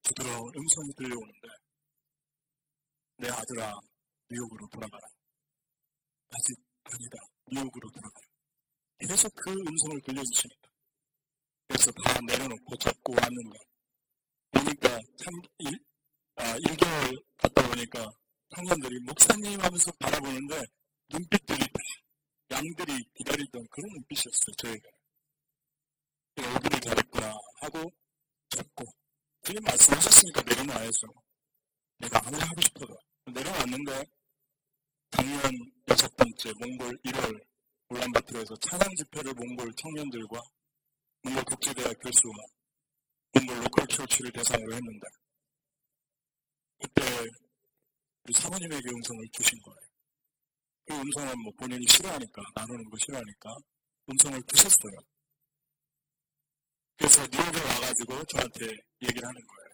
부드러운 0.02 0.52
음성이 0.56 0.92
들려오는데 0.96 1.48
내 3.18 3.28
아들아 3.28 3.72
뉴욕으로 4.30 4.66
돌아가라. 4.72 5.06
아직 6.30 6.56
아니다. 6.84 7.16
뉴욕으로 7.52 7.90
돌아가라. 7.90 8.26
계속 8.98 9.32
그 9.34 9.50
음성을 9.50 10.00
들려주시니까. 10.02 10.68
그래서 11.68 11.92
다 11.92 12.18
내려놓고 12.26 12.76
잡고 12.76 13.12
왔는데 13.12 13.58
보니까 14.52 14.88
참 15.18 15.34
일, 15.58 15.78
아, 16.36 16.56
1개월 16.56 17.24
갔다 17.36 17.68
보니까 17.68 18.08
청년들이 18.54 19.00
목사님 19.00 19.60
하면서 19.60 19.92
바라보는데 19.92 20.62
눈빛들이 21.08 21.58
다 21.58 21.80
양들이 22.50 23.04
기다리던 23.14 23.66
그런 23.70 23.90
눈빛이었어요. 23.92 24.54
저에게. 24.58 24.90
어디를 26.36 26.80
잘했구나 26.80 27.34
하고 27.60 27.90
잡고 28.48 28.84
주님 29.42 29.62
말씀하셨으니까 29.62 30.42
내려놔야죠. 30.42 31.06
내가 31.98 32.26
아무리 32.26 32.42
하고 32.42 32.60
싶어도 32.60 32.98
내려왔는데 33.26 34.04
작년 35.10 35.52
여섯 35.88 36.16
번째 36.16 36.52
몽골 36.58 36.98
1월 37.02 37.44
울란바토르에서 37.88 38.56
찬양 38.56 38.88
집회를 38.96 39.34
몽골 39.34 39.72
청년들과 39.74 40.40
몽골 41.22 41.44
국제대학 41.44 41.96
교수와 42.00 42.34
몽골 43.34 43.64
로컬 43.64 43.86
철치를 43.86 44.32
대상으로 44.32 44.74
했는데 44.74 45.06
그때 46.80 47.02
우리 48.24 48.32
사모님에게 48.34 48.88
음성을 48.90 49.24
주신 49.32 49.58
거예요. 49.62 49.80
그 50.86 50.94
음성은 50.94 51.42
뭐 51.42 51.52
본인이 51.58 51.86
싫어하니까 51.88 52.42
나누는 52.54 52.90
거 52.90 52.96
싫어하니까 52.98 53.56
음성을 54.10 54.42
주셨어요. 54.48 54.98
그래서 56.96 57.22
뉴욕에 57.32 57.58
와가지고 57.60 58.24
저한테 58.24 58.66
얘기를 59.02 59.26
하는 59.26 59.40
거예요. 59.46 59.70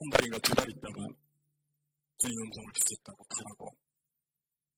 한 0.00 0.10
달인가 0.10 0.38
두 0.38 0.54
달 0.54 0.70
있다가 0.70 1.06
주님 2.18 2.38
음성을 2.40 2.72
주셨다고 2.74 3.24
가라고. 3.24 3.76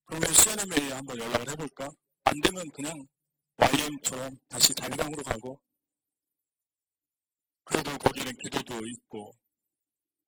그러면 0.07 0.33
CNMA에 0.35 0.93
한번 0.93 1.19
연락을 1.19 1.51
해볼까? 1.51 1.89
안 2.25 2.41
되면 2.41 2.69
그냥 2.73 3.07
YM처럼 3.57 4.37
다시 4.49 4.75
자기당으로 4.75 5.23
가고 5.23 5.61
그래도 7.65 7.97
거기는 7.99 8.33
기도도 8.43 8.81
있고 8.87 9.33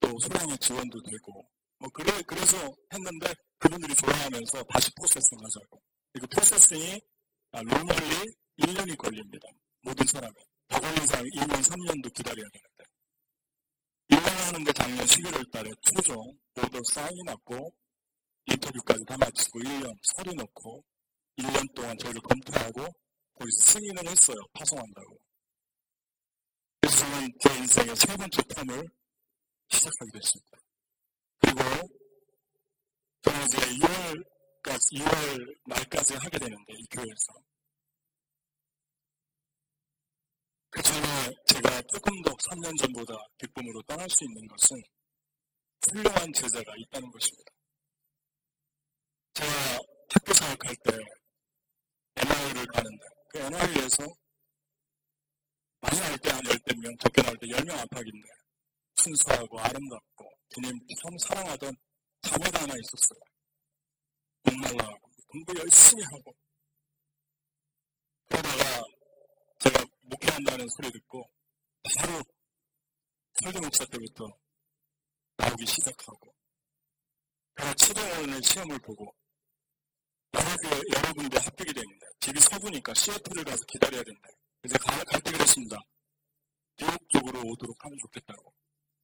또 0.00 0.18
소량의 0.20 0.58
지원도 0.58 1.02
되고 1.02 1.48
뭐 1.82 1.90
그래 1.90 2.22
그래서 2.22 2.56
했는데 2.94 3.34
그분들이 3.58 3.92
좋아하면서 3.96 4.62
다시 4.70 4.88
프로세싱 4.94 5.36
하자고. 5.42 5.82
그 6.12 6.26
processing이 6.28 7.00
normally 7.50 8.14
1년이 8.58 8.96
걸립니다. 8.96 9.48
모든 9.80 10.06
사람이. 10.06 10.32
더 10.68 10.78
걸린 10.78 11.04
사람이 11.08 11.28
2년, 11.30 11.60
3년도 11.60 12.14
기다려야 12.14 12.46
되는데. 12.54 12.84
1년 14.10 14.46
하는데 14.46 14.72
작년 14.72 15.04
11월 15.04 15.50
달에 15.50 15.70
최종 15.82 16.38
사인이 16.94 17.20
났고 17.24 17.74
인터뷰까지 18.46 19.04
다 19.04 19.16
마치고 19.18 19.58
1년 19.58 19.92
서류 20.14 20.34
넣고 20.34 20.84
1년 21.38 21.74
동안 21.74 21.98
저희를 21.98 22.20
검토하고 22.20 22.80
거의 22.80 23.50
승인을 23.60 24.06
했어요. 24.06 24.36
파송한다고. 24.52 25.18
그래서 26.80 26.98
저는 26.98 27.32
제 27.40 27.58
인생의 27.58 27.96
세 27.96 28.16
번째 28.16 28.40
term을 28.42 28.88
시작하게 29.68 30.12
됐습니다. 30.12 30.61
그리고 31.54 31.86
저는 33.20 33.44
이제 33.44 33.58
2월까지, 33.58 34.96
2월 34.96 35.58
말까지 35.66 36.14
하게 36.14 36.38
되는데, 36.38 36.72
이 36.72 36.86
교회에서. 36.90 37.32
그 40.70 40.80
전에 40.80 41.30
제가 41.46 41.82
조금 41.82 42.22
더 42.22 42.32
3년 42.32 42.74
전보다 42.78 43.12
기쁨으로 43.36 43.82
떠날 43.82 44.08
수 44.08 44.24
있는 44.24 44.48
것은 44.48 44.82
훌륭한 45.90 46.32
제자가 46.32 46.74
있다는 46.78 47.10
것입니다. 47.10 47.52
제가 49.34 49.78
학교 50.08 50.32
사역할 50.32 50.74
때 50.84 50.92
NI를 52.16 52.66
가는데, 52.66 53.04
그 53.28 53.38
NI에서 53.38 54.06
많이 55.82 56.00
나올 56.00 56.18
때한 56.18 56.46
열댓 56.46 56.78
명, 56.78 56.96
적게 56.96 57.20
나올 57.20 57.36
때 57.36 57.46
10명 57.48 57.78
안팎인데, 57.78 58.28
순수하고 58.96 59.60
아름답고, 59.60 60.31
주님 60.52 60.78
참 61.00 61.16
사랑하던 61.18 61.74
자매가 62.20 62.62
하나 62.62 62.74
있었어요. 62.74 63.20
목말라 64.42 64.98
공부 65.26 65.54
열심히 65.58 66.02
하고. 66.04 66.34
그러다가 68.28 68.84
제가 69.60 69.84
목회한다는 70.02 70.68
소리 70.68 70.90
듣고, 70.92 71.24
바로 71.96 72.22
설교 73.42 73.60
목사 73.60 73.84
때부터 73.86 74.26
나오기 75.38 75.64
시작하고, 75.64 76.34
제가 77.56 77.74
최종원의 77.74 78.42
시험을 78.42 78.78
보고, 78.80 79.14
여러, 80.34 80.56
개, 80.56 80.68
여러 80.96 81.12
군데 81.14 81.38
합격이 81.38 81.72
됐는데, 81.72 82.06
집이 82.20 82.40
서부니까 82.40 82.92
시애틀을 82.92 83.44
가서 83.44 83.64
기다려야 83.64 84.02
된다. 84.02 84.28
이제 84.64 84.76
갈때 84.78 85.32
그랬습니다. 85.32 85.78
뉴욕 86.76 87.08
쪽으로 87.08 87.40
오도록 87.40 87.84
하면 87.84 87.98
좋겠다고. 87.98 88.52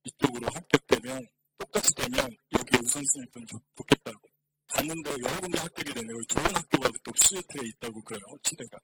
이쪽으로 0.05 0.49
합격되면 0.53 1.26
똑같이 1.59 1.92
되면 1.94 2.18
여기 2.52 2.76
우선순위 2.78 3.26
좀 3.32 3.46
좋- 3.46 3.61
좋겠다고. 3.76 4.28
갔는데 4.68 5.11
여러 5.24 5.40
군데 5.40 5.59
합격이 5.59 5.92
되네. 5.94 6.06
여기 6.12 6.26
좋은 6.28 6.44
학교가 6.54 6.90
또 7.02 7.12
시애틀에 7.16 7.66
있다고 7.68 8.02
그래요. 8.02 8.22
치대가. 8.42 8.78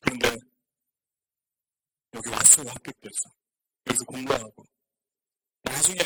그런데 0.00 0.28
여기 2.14 2.28
왔어요. 2.30 2.68
합격됐어. 2.68 3.30
여기서 3.86 4.04
공부하고. 4.04 4.64
나중에 5.62 5.98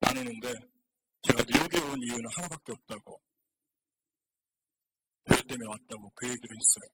나누는데 0.00 0.52
제가 1.22 1.42
뉴욕에 1.48 1.78
온 1.78 1.98
이유는 2.02 2.24
하나밖에 2.34 2.72
없다고. 2.72 3.20
교회 5.26 5.42
때문에 5.42 5.68
왔다고 5.68 6.10
그 6.14 6.28
얘기를 6.28 6.56
했어요. 6.56 6.90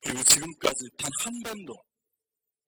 그리고 0.00 0.22
지금까지 0.24 0.88
단 0.98 1.10
한 1.20 1.32
번도 1.44 1.74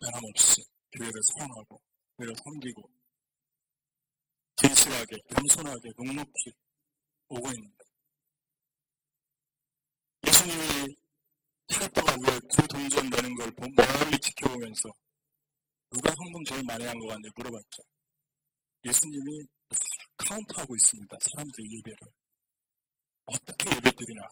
변함없이 0.01 0.63
교회를 0.93 1.13
사랑하고 1.35 1.81
교회를 2.17 2.35
섬기고 2.45 2.91
진실하게 4.57 5.17
겸손하게 5.31 5.91
묵묵히 5.97 6.53
오고 7.29 7.49
있는데 7.51 7.85
예수님이 10.27 10.97
위에 12.25 12.41
두 12.51 12.67
동전 12.69 13.09
내는 13.11 13.35
걸 13.35 13.51
보- 13.53 13.67
멀리 13.75 14.19
지켜보면서 14.19 14.89
누가 15.91 16.11
헌금 16.13 16.45
제일 16.45 16.63
많이 16.65 16.85
한 16.85 16.99
것 16.99 17.07
같냐 17.09 17.29
물어봤죠. 17.37 17.83
예수님이 18.85 19.47
카운트하고 20.17 20.75
있습니다. 20.77 21.17
사람들 21.21 21.65
예배를. 21.73 21.99
어떻게 23.27 23.71
예배 23.77 23.91
드리나. 23.93 24.29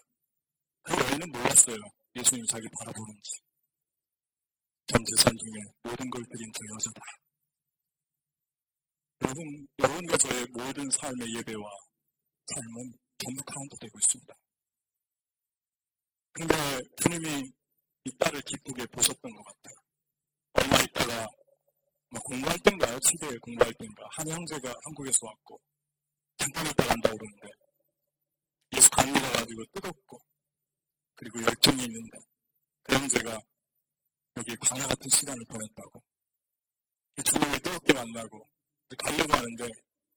그 0.83 0.93
외에는 0.95 1.31
몰랐어요. 1.33 1.77
예수님 2.17 2.45
자기 2.47 2.67
바라보는지. 2.79 3.31
전 4.87 5.03
재산 5.05 5.33
중에 5.37 5.63
모든 5.83 6.11
걸 6.11 6.23
드린 6.25 6.51
저 6.53 6.61
여자다. 6.75 7.01
여러분, 9.23 9.69
여러분과 9.79 10.17
저의 10.17 10.47
모든 10.53 10.91
삶의 10.91 11.35
예배와 11.37 11.63
삶은 12.47 12.93
전부 13.19 13.45
카운트되고 13.45 13.99
있습니다. 13.99 14.35
근데 16.33 16.55
주님이 17.01 17.53
이 18.05 18.19
딸을 18.19 18.41
기쁘게 18.43 18.87
보셨던 18.87 19.31
것 19.33 19.45
같아요. 19.45 19.75
얼마 20.55 20.83
있다가 20.83 21.29
뭐 22.11 22.21
공부할 22.23 22.59
땐가요? 22.59 22.99
집에 22.99 23.39
공부할 23.39 23.73
땐가 23.75 24.09
한 24.11 24.29
형제가 24.29 24.75
한국에서 24.85 25.27
왔고 25.27 25.61
잠깐 26.39 26.67
있다 26.67 26.85
간다고 26.85 27.17
그러는데 27.17 27.49
예수 28.77 28.91
감리가 28.91 29.33
가지고 29.33 29.65
뜨겁고 29.73 30.19
그리고 31.15 31.43
열정이 31.43 31.85
있는데 31.85 32.19
그 32.83 32.95
형제가 32.97 33.39
여기 34.39 34.57
광야 34.57 34.89
같은 34.89 35.09
시간을 35.09 35.45
보냈다고 35.47 36.03
주님을 37.25 37.61
뜨겁게 37.61 37.93
만나고 37.93 38.52
가려고 38.97 39.33
하는데 39.33 39.69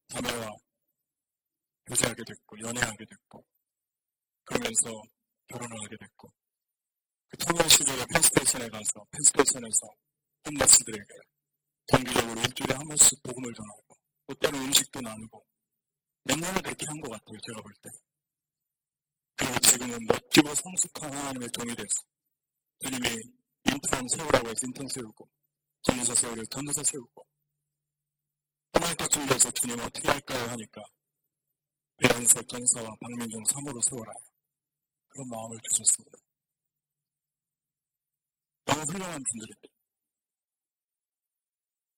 자매와 0.09 0.51
교제하게 1.87 2.23
됐고 2.25 2.59
연애하게 2.59 3.05
됐고 3.05 3.45
그러면서 4.45 4.91
결혼을 5.47 5.83
하게 5.83 5.95
됐고 5.99 6.31
그 7.29 7.37
청년 7.37 7.67
시절에 7.69 8.05
펜스테이션에 8.13 8.69
가서 8.69 9.05
펜스테이션에서 9.11 9.87
홈레스들에게 10.47 11.13
정기적으로 11.87 12.41
일주일에 12.41 12.75
한 12.75 12.87
번씩 12.87 13.21
복음을 13.23 13.53
전하고 13.53 13.83
또 14.27 14.33
때로 14.35 14.57
음식도 14.57 15.01
나누고 15.01 15.45
몇 16.23 16.39
년을 16.39 16.61
그렇게 16.61 16.85
한 16.87 16.99
것 17.01 17.11
같아요 17.11 17.37
제가 17.45 17.61
볼 17.61 17.73
때. 17.81 17.89
그리고 19.35 19.59
지금은 19.59 19.99
멋지고 20.07 20.55
성숙한 20.55 21.13
하나님의 21.13 21.49
종이 21.51 21.75
돼서 21.75 22.01
주님이 22.79 23.09
인턴 23.65 24.07
세우라고 24.07 24.49
해서 24.49 24.59
인턴 24.65 24.87
세우고 24.87 25.29
전도사 25.83 26.15
세우려 26.15 26.43
전도사 26.49 26.81
세우고 26.83 27.24
떠날 28.85 28.95
때쯤 28.97 29.25
돼서 29.25 29.49
주님 29.51 29.79
어떻게 29.79 30.07
할까요 30.07 30.49
하니까 30.49 30.83
배현석 31.97 32.47
전사와 32.47 32.95
박민종 33.01 33.43
사모로 33.45 33.81
세워라 33.81 34.11
그런 35.07 35.27
마음을 35.29 35.57
주셨습니다. 35.63 36.17
너무 38.65 38.81
훌륭한 38.81 39.23
분들입니다. 39.23 39.67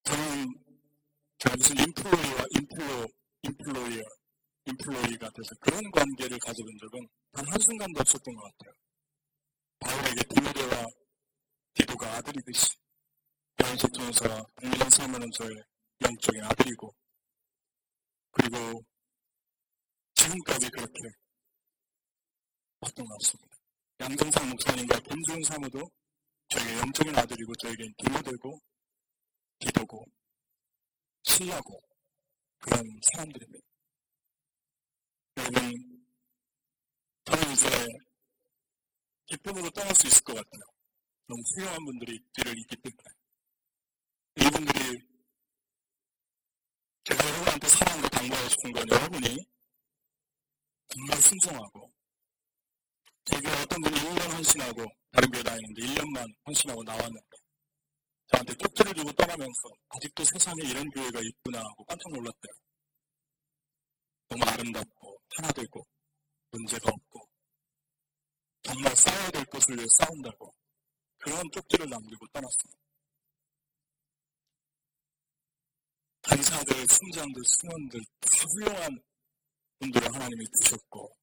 저는 0.04 0.54
제가 1.40 1.56
무슨 1.58 1.76
인플로이와 1.80 2.46
인플로, 2.52 3.08
인플로이어, 3.44 4.04
인플로이가 4.66 5.30
돼서 5.32 5.56
그런 5.60 5.92
관계를 5.92 6.38
가져본 6.40 6.78
적은 6.80 7.08
단 7.34 7.48
한순간도 7.48 8.00
없었던 8.00 8.34
것 8.34 8.44
같아요. 8.44 8.74
바울에게 9.80 10.22
디모데와 10.30 10.86
디도가 11.74 12.18
아들이듯이 12.18 12.78
야인석 13.62 13.92
전사와 13.94 14.44
국민 14.56 14.90
사모는 14.90 15.30
저의 15.32 15.64
영적인 16.02 16.44
아들이고 16.44 16.96
그리고 18.32 18.84
지금까지 20.14 20.70
그렇게 20.70 21.00
왔던 22.82 23.06
것 23.06 23.18
같습니다. 23.20 23.58
양정상 24.00 24.50
목사님과 24.50 25.00
김주은 25.00 25.44
사모도 25.44 25.90
저에게 26.50 26.80
영적인 26.80 27.18
아들이고 27.18 27.54
저에겐 27.56 27.94
디모데고 27.98 28.60
기도고 29.60 30.06
신라고 31.24 31.82
그런 32.60 32.84
사람들입니다. 33.12 33.66
여러분 35.38 35.74
저는 37.26 37.54
이제 37.54 37.68
기쁨으로 39.26 39.70
떠날 39.72 39.94
수 39.96 40.08
있을 40.08 40.24
것 40.24 40.34
같아요. 40.34 40.62
너무 41.28 41.42
훌륭한 41.56 41.86
분들이 41.86 42.20
뒤를 42.34 42.54
잇기 42.58 42.76
때문에 42.78 43.18
이분들이 44.40 45.07
제가 47.08 47.26
여러분한테 47.26 47.68
사랑으로 47.70 48.10
당부하고 48.10 48.50
싶은 48.50 48.72
건 48.74 48.90
여러분이 48.92 49.38
정말 50.90 51.22
순종하고 51.22 51.90
제가 53.24 53.62
어떤 53.62 53.82
분이 53.82 53.96
1년 53.96 54.34
헌신하고 54.34 54.86
다른 55.14 55.32
교회 55.32 55.42
다니는데 55.42 55.82
1년만 55.84 56.28
헌신하고 56.46 56.84
나왔는데 56.84 57.38
저한테 58.28 58.54
쪽지를 58.56 58.94
주고 58.94 59.14
떠나면서 59.14 59.70
아직도 59.88 60.26
세상에 60.26 60.62
이런 60.66 60.90
교회가 60.90 61.22
있구나 61.22 61.60
하고 61.60 61.86
깜짝 61.86 62.12
놀랐대요. 62.12 62.54
너무 64.28 64.44
아름답고 64.44 65.22
하나 65.38 65.48
되고 65.54 65.88
문제가 66.52 66.92
없고 66.92 67.30
정말 68.64 68.94
싸워야 68.98 69.32
될 69.32 69.46
것을 69.46 69.78
위해 69.78 69.86
싸운다고 69.98 70.54
그런 71.20 71.42
쪽지를 71.54 71.90
남기고 71.90 72.28
떠났습니다. 72.34 72.87
간사들, 76.28 76.88
순장들, 76.88 77.42
승원들 77.46 78.00
다 78.20 78.28
훌륭한 78.52 79.00
분들을 79.80 80.14
하나님이 80.14 80.46
주셨고 80.62 81.18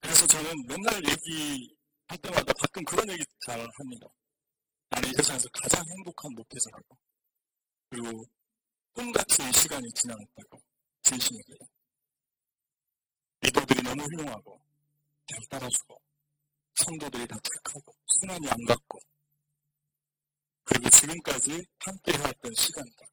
그래서 0.00 0.26
저는 0.26 0.66
맨날 0.66 0.94
얘기할 0.96 2.18
때마다 2.22 2.52
가끔 2.52 2.84
그런 2.84 3.08
얘기 3.10 3.24
잘 3.46 3.60
합니다. 3.60 4.06
나는 4.90 5.10
이 5.10 5.12
세상에서 5.16 5.48
가장 5.52 5.84
행복한 5.86 6.32
목회자라고. 6.34 6.98
그리고 7.90 8.24
꿈같이 8.92 9.42
이 9.42 9.52
시간이 9.52 9.88
지나갔다고. 9.92 10.62
진심이에요. 11.02 11.58
리더들이 13.40 13.82
너무 13.82 14.02
훌륭하고, 14.02 14.60
잘 15.26 15.40
따라주고, 15.48 16.00
성도들이 16.74 17.26
다 17.26 17.36
착하고, 17.42 17.94
순환이 18.06 18.48
안 18.50 18.56
갔고, 18.66 18.98
그리고 20.64 20.90
지금까지 20.90 21.64
함께 21.78 22.12
해왔던 22.12 22.52
시간들. 22.54 23.07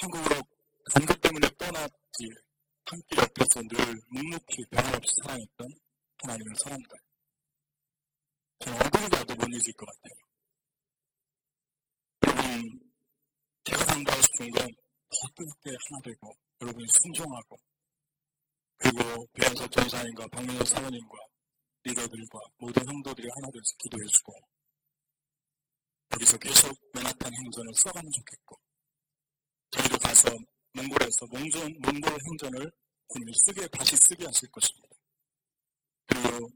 한국으로 0.00 0.42
간것 0.92 1.20
때문에 1.20 1.48
떠났지, 1.56 2.28
함께 2.86 3.16
옆에서 3.16 3.62
늘 3.62 4.02
묵묵히 4.10 4.64
변함없이 4.70 5.14
사랑했던 5.22 5.68
하나님의 6.22 6.54
사람들. 6.62 6.98
저는 8.58 8.82
얼굴을 8.82 9.08
봐도 9.08 9.34
못 9.34 9.48
잊을 9.48 9.72
것 9.76 9.86
같아요. 9.86 10.14
여러분, 12.26 12.80
제가 13.64 13.84
강조하고 13.86 14.22
싶은 14.22 14.50
건더 14.50 15.34
뜨겁게 15.34 15.70
하나 15.70 16.00
되고, 16.02 16.34
여러분이 16.60 16.86
순종하고, 16.88 17.56
그리고 18.76 19.26
배현석 19.32 19.70
전사님과 19.70 20.28
박민호 20.28 20.64
사모님과 20.64 21.18
리더들과 21.84 22.38
모든 22.58 22.86
형도들이 22.86 23.28
하나 23.34 23.50
돼서 23.50 23.74
기도해주고, 23.78 24.34
여기서 26.12 26.38
계속 26.38 26.76
맨하탄 26.92 27.32
행전을 27.32 27.72
써가면 27.74 28.10
좋겠고, 28.10 28.63
저희도 29.74 29.98
가서 29.98 30.30
몽골에서 30.72 31.26
몽골, 31.26 31.74
몽골 31.80 32.18
행전을 32.30 32.70
주님이 33.12 33.32
쓰게, 33.44 33.66
다시 33.68 33.96
쓰게 33.96 34.24
하실 34.24 34.48
것입니다. 34.50 34.88
그리고 36.06 36.48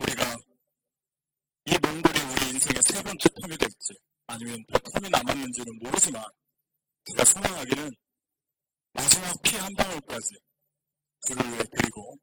우리가 0.00 0.36
이 1.66 1.72
몽골이 1.78 2.18
우리 2.20 2.50
인생의 2.54 2.82
세 2.82 3.02
번째 3.02 3.28
텀이 3.28 3.58
될지 3.60 3.94
아니면 4.26 4.64
몇 4.68 4.82
텀이 4.82 5.10
남았는지는 5.10 5.78
모르지만 5.78 6.24
제가 7.04 7.24
소망하기는 7.24 7.90
마지막 8.92 9.42
피 9.42 9.56
한 9.56 9.72
방울까지 9.74 10.34
그를 11.26 11.52
위해 11.52 11.62
드리고 11.70 12.18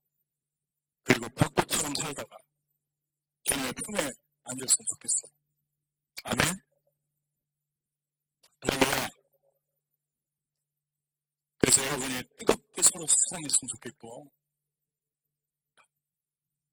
그리고 1.03 1.29
벚꽃처럼 1.29 1.93
살다가 1.95 2.37
주님의 3.43 3.71
품에 3.73 3.99
앉았으면 4.43 4.85
좋겠어요. 4.89 5.31
아멘? 6.23 6.61
할렐루야. 8.61 9.16
여러분이 11.87 12.21
뜨겁게 12.37 12.81
서로 12.81 13.05
사랑했으면 13.07 13.67
좋겠고, 13.69 14.29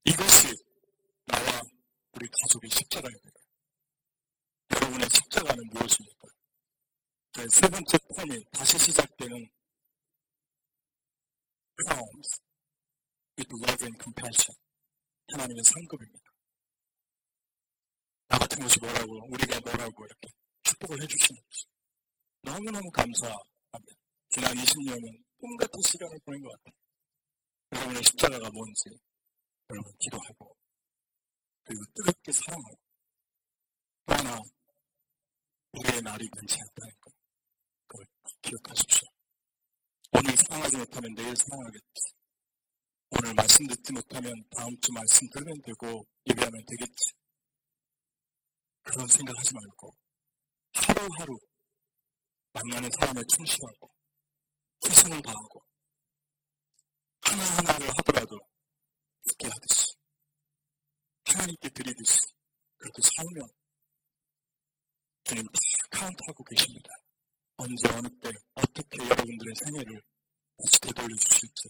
이것이 0.05 0.53
나와 1.27 1.63
우리 2.15 2.29
가족의 2.29 2.69
십자가입니다 2.69 3.41
여러분의 4.75 5.09
십자가는 5.09 5.63
무엇입니까? 5.73 6.29
세 7.49 7.69
번째 7.69 7.99
폰이 8.17 8.45
다시 8.51 8.77
시작되는 8.77 9.49
crowns 11.79 12.41
with 13.39 13.55
love 13.63 13.87
and 13.87 13.99
compassion. 14.03 14.57
하나님의 15.33 15.63
상급입니다. 15.65 16.25
나 18.29 18.39
같은 18.39 18.59
것이 18.59 18.81
뭐라고, 18.81 19.27
우리가 19.31 19.61
뭐라고 19.61 20.07
이렇게 20.07 20.29
축복을 20.65 21.03
해주시는 21.03 21.41
것이 21.41 21.67
너무너무 22.43 22.91
감사합니다. 22.91 23.54
지난 24.35 24.53
20년은 24.53 25.25
꿈 25.39 25.57
같은 25.57 25.81
시간을 25.81 26.19
보낸 26.25 26.43
것 26.43 26.51
같아요. 26.51 26.75
여러분의 27.71 28.03
십자가가 28.03 28.51
뭔지 28.51 28.91
여러분 29.71 29.93
기도하고 30.01 30.57
그리고 31.63 31.85
뜨겁게 31.95 32.33
사랑하고 32.33 32.79
또 34.07 34.15
하나 34.15 34.41
우리의 35.75 36.03
날이 36.03 36.29
변치 36.31 36.59
않다는 36.61 36.95
것 37.01 37.13
그걸 37.87 38.07
기억하십시오. 38.43 39.07
오늘 40.19 40.37
사랑하지 40.37 40.79
못하면 40.79 41.15
내일 41.15 41.37
사랑하겠지. 41.37 42.03
오늘 43.11 43.35
말씀 43.35 43.65
듣지 43.69 43.93
못하면 43.93 44.35
다음 44.51 44.69
주 44.81 44.91
말씀 44.91 45.29
들으면 45.31 45.63
되고 45.63 46.05
예배하면 46.29 46.65
되겠지. 46.67 47.15
그런 48.83 49.07
생각하지 49.07 49.55
말고 49.55 49.95
하루하루 50.75 51.39
만나는 52.53 52.91
사람에 52.99 53.23
충실하고 53.29 53.94
최선을 54.85 55.23
다하고 55.23 55.65
하나하나를 57.23 57.89
하더라도 57.89 58.39
있게 59.31 59.49
하듯이 59.49 59.95
하나님께 61.25 61.71
드리듯이 61.71 62.21
그렇게 62.77 63.03
살면 63.03 63.49
주님 65.25 65.43
다 65.47 65.59
카운트하고 65.91 66.45
계십니다. 66.45 66.91
언제 67.57 67.89
어느 67.89 68.09
때 68.21 68.31
어떻게 68.55 68.99
여러분들의 68.99 69.55
생애를 69.65 70.03
다시 70.59 70.81
되돌려 70.81 71.17
주실지 71.17 71.69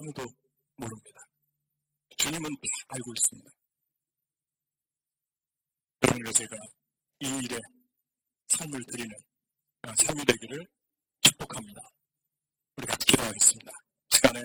아무도 0.00 0.26
모릅니다. 0.76 1.20
주님은 2.16 2.50
다 2.50 2.68
알고 2.88 3.14
있습니다. 3.16 3.50
여러분과 6.02 6.32
제가 6.32 6.56
이 7.20 7.28
일에 7.44 7.60
삶을 8.48 8.80
드리는 8.90 9.16
삶이 9.96 10.24
되기를 10.24 10.66
축복합니다. 11.22 11.80
우리 12.76 12.86
같이 12.86 13.06
기도하겠습니다. 13.06 13.72
시간에 14.10 14.40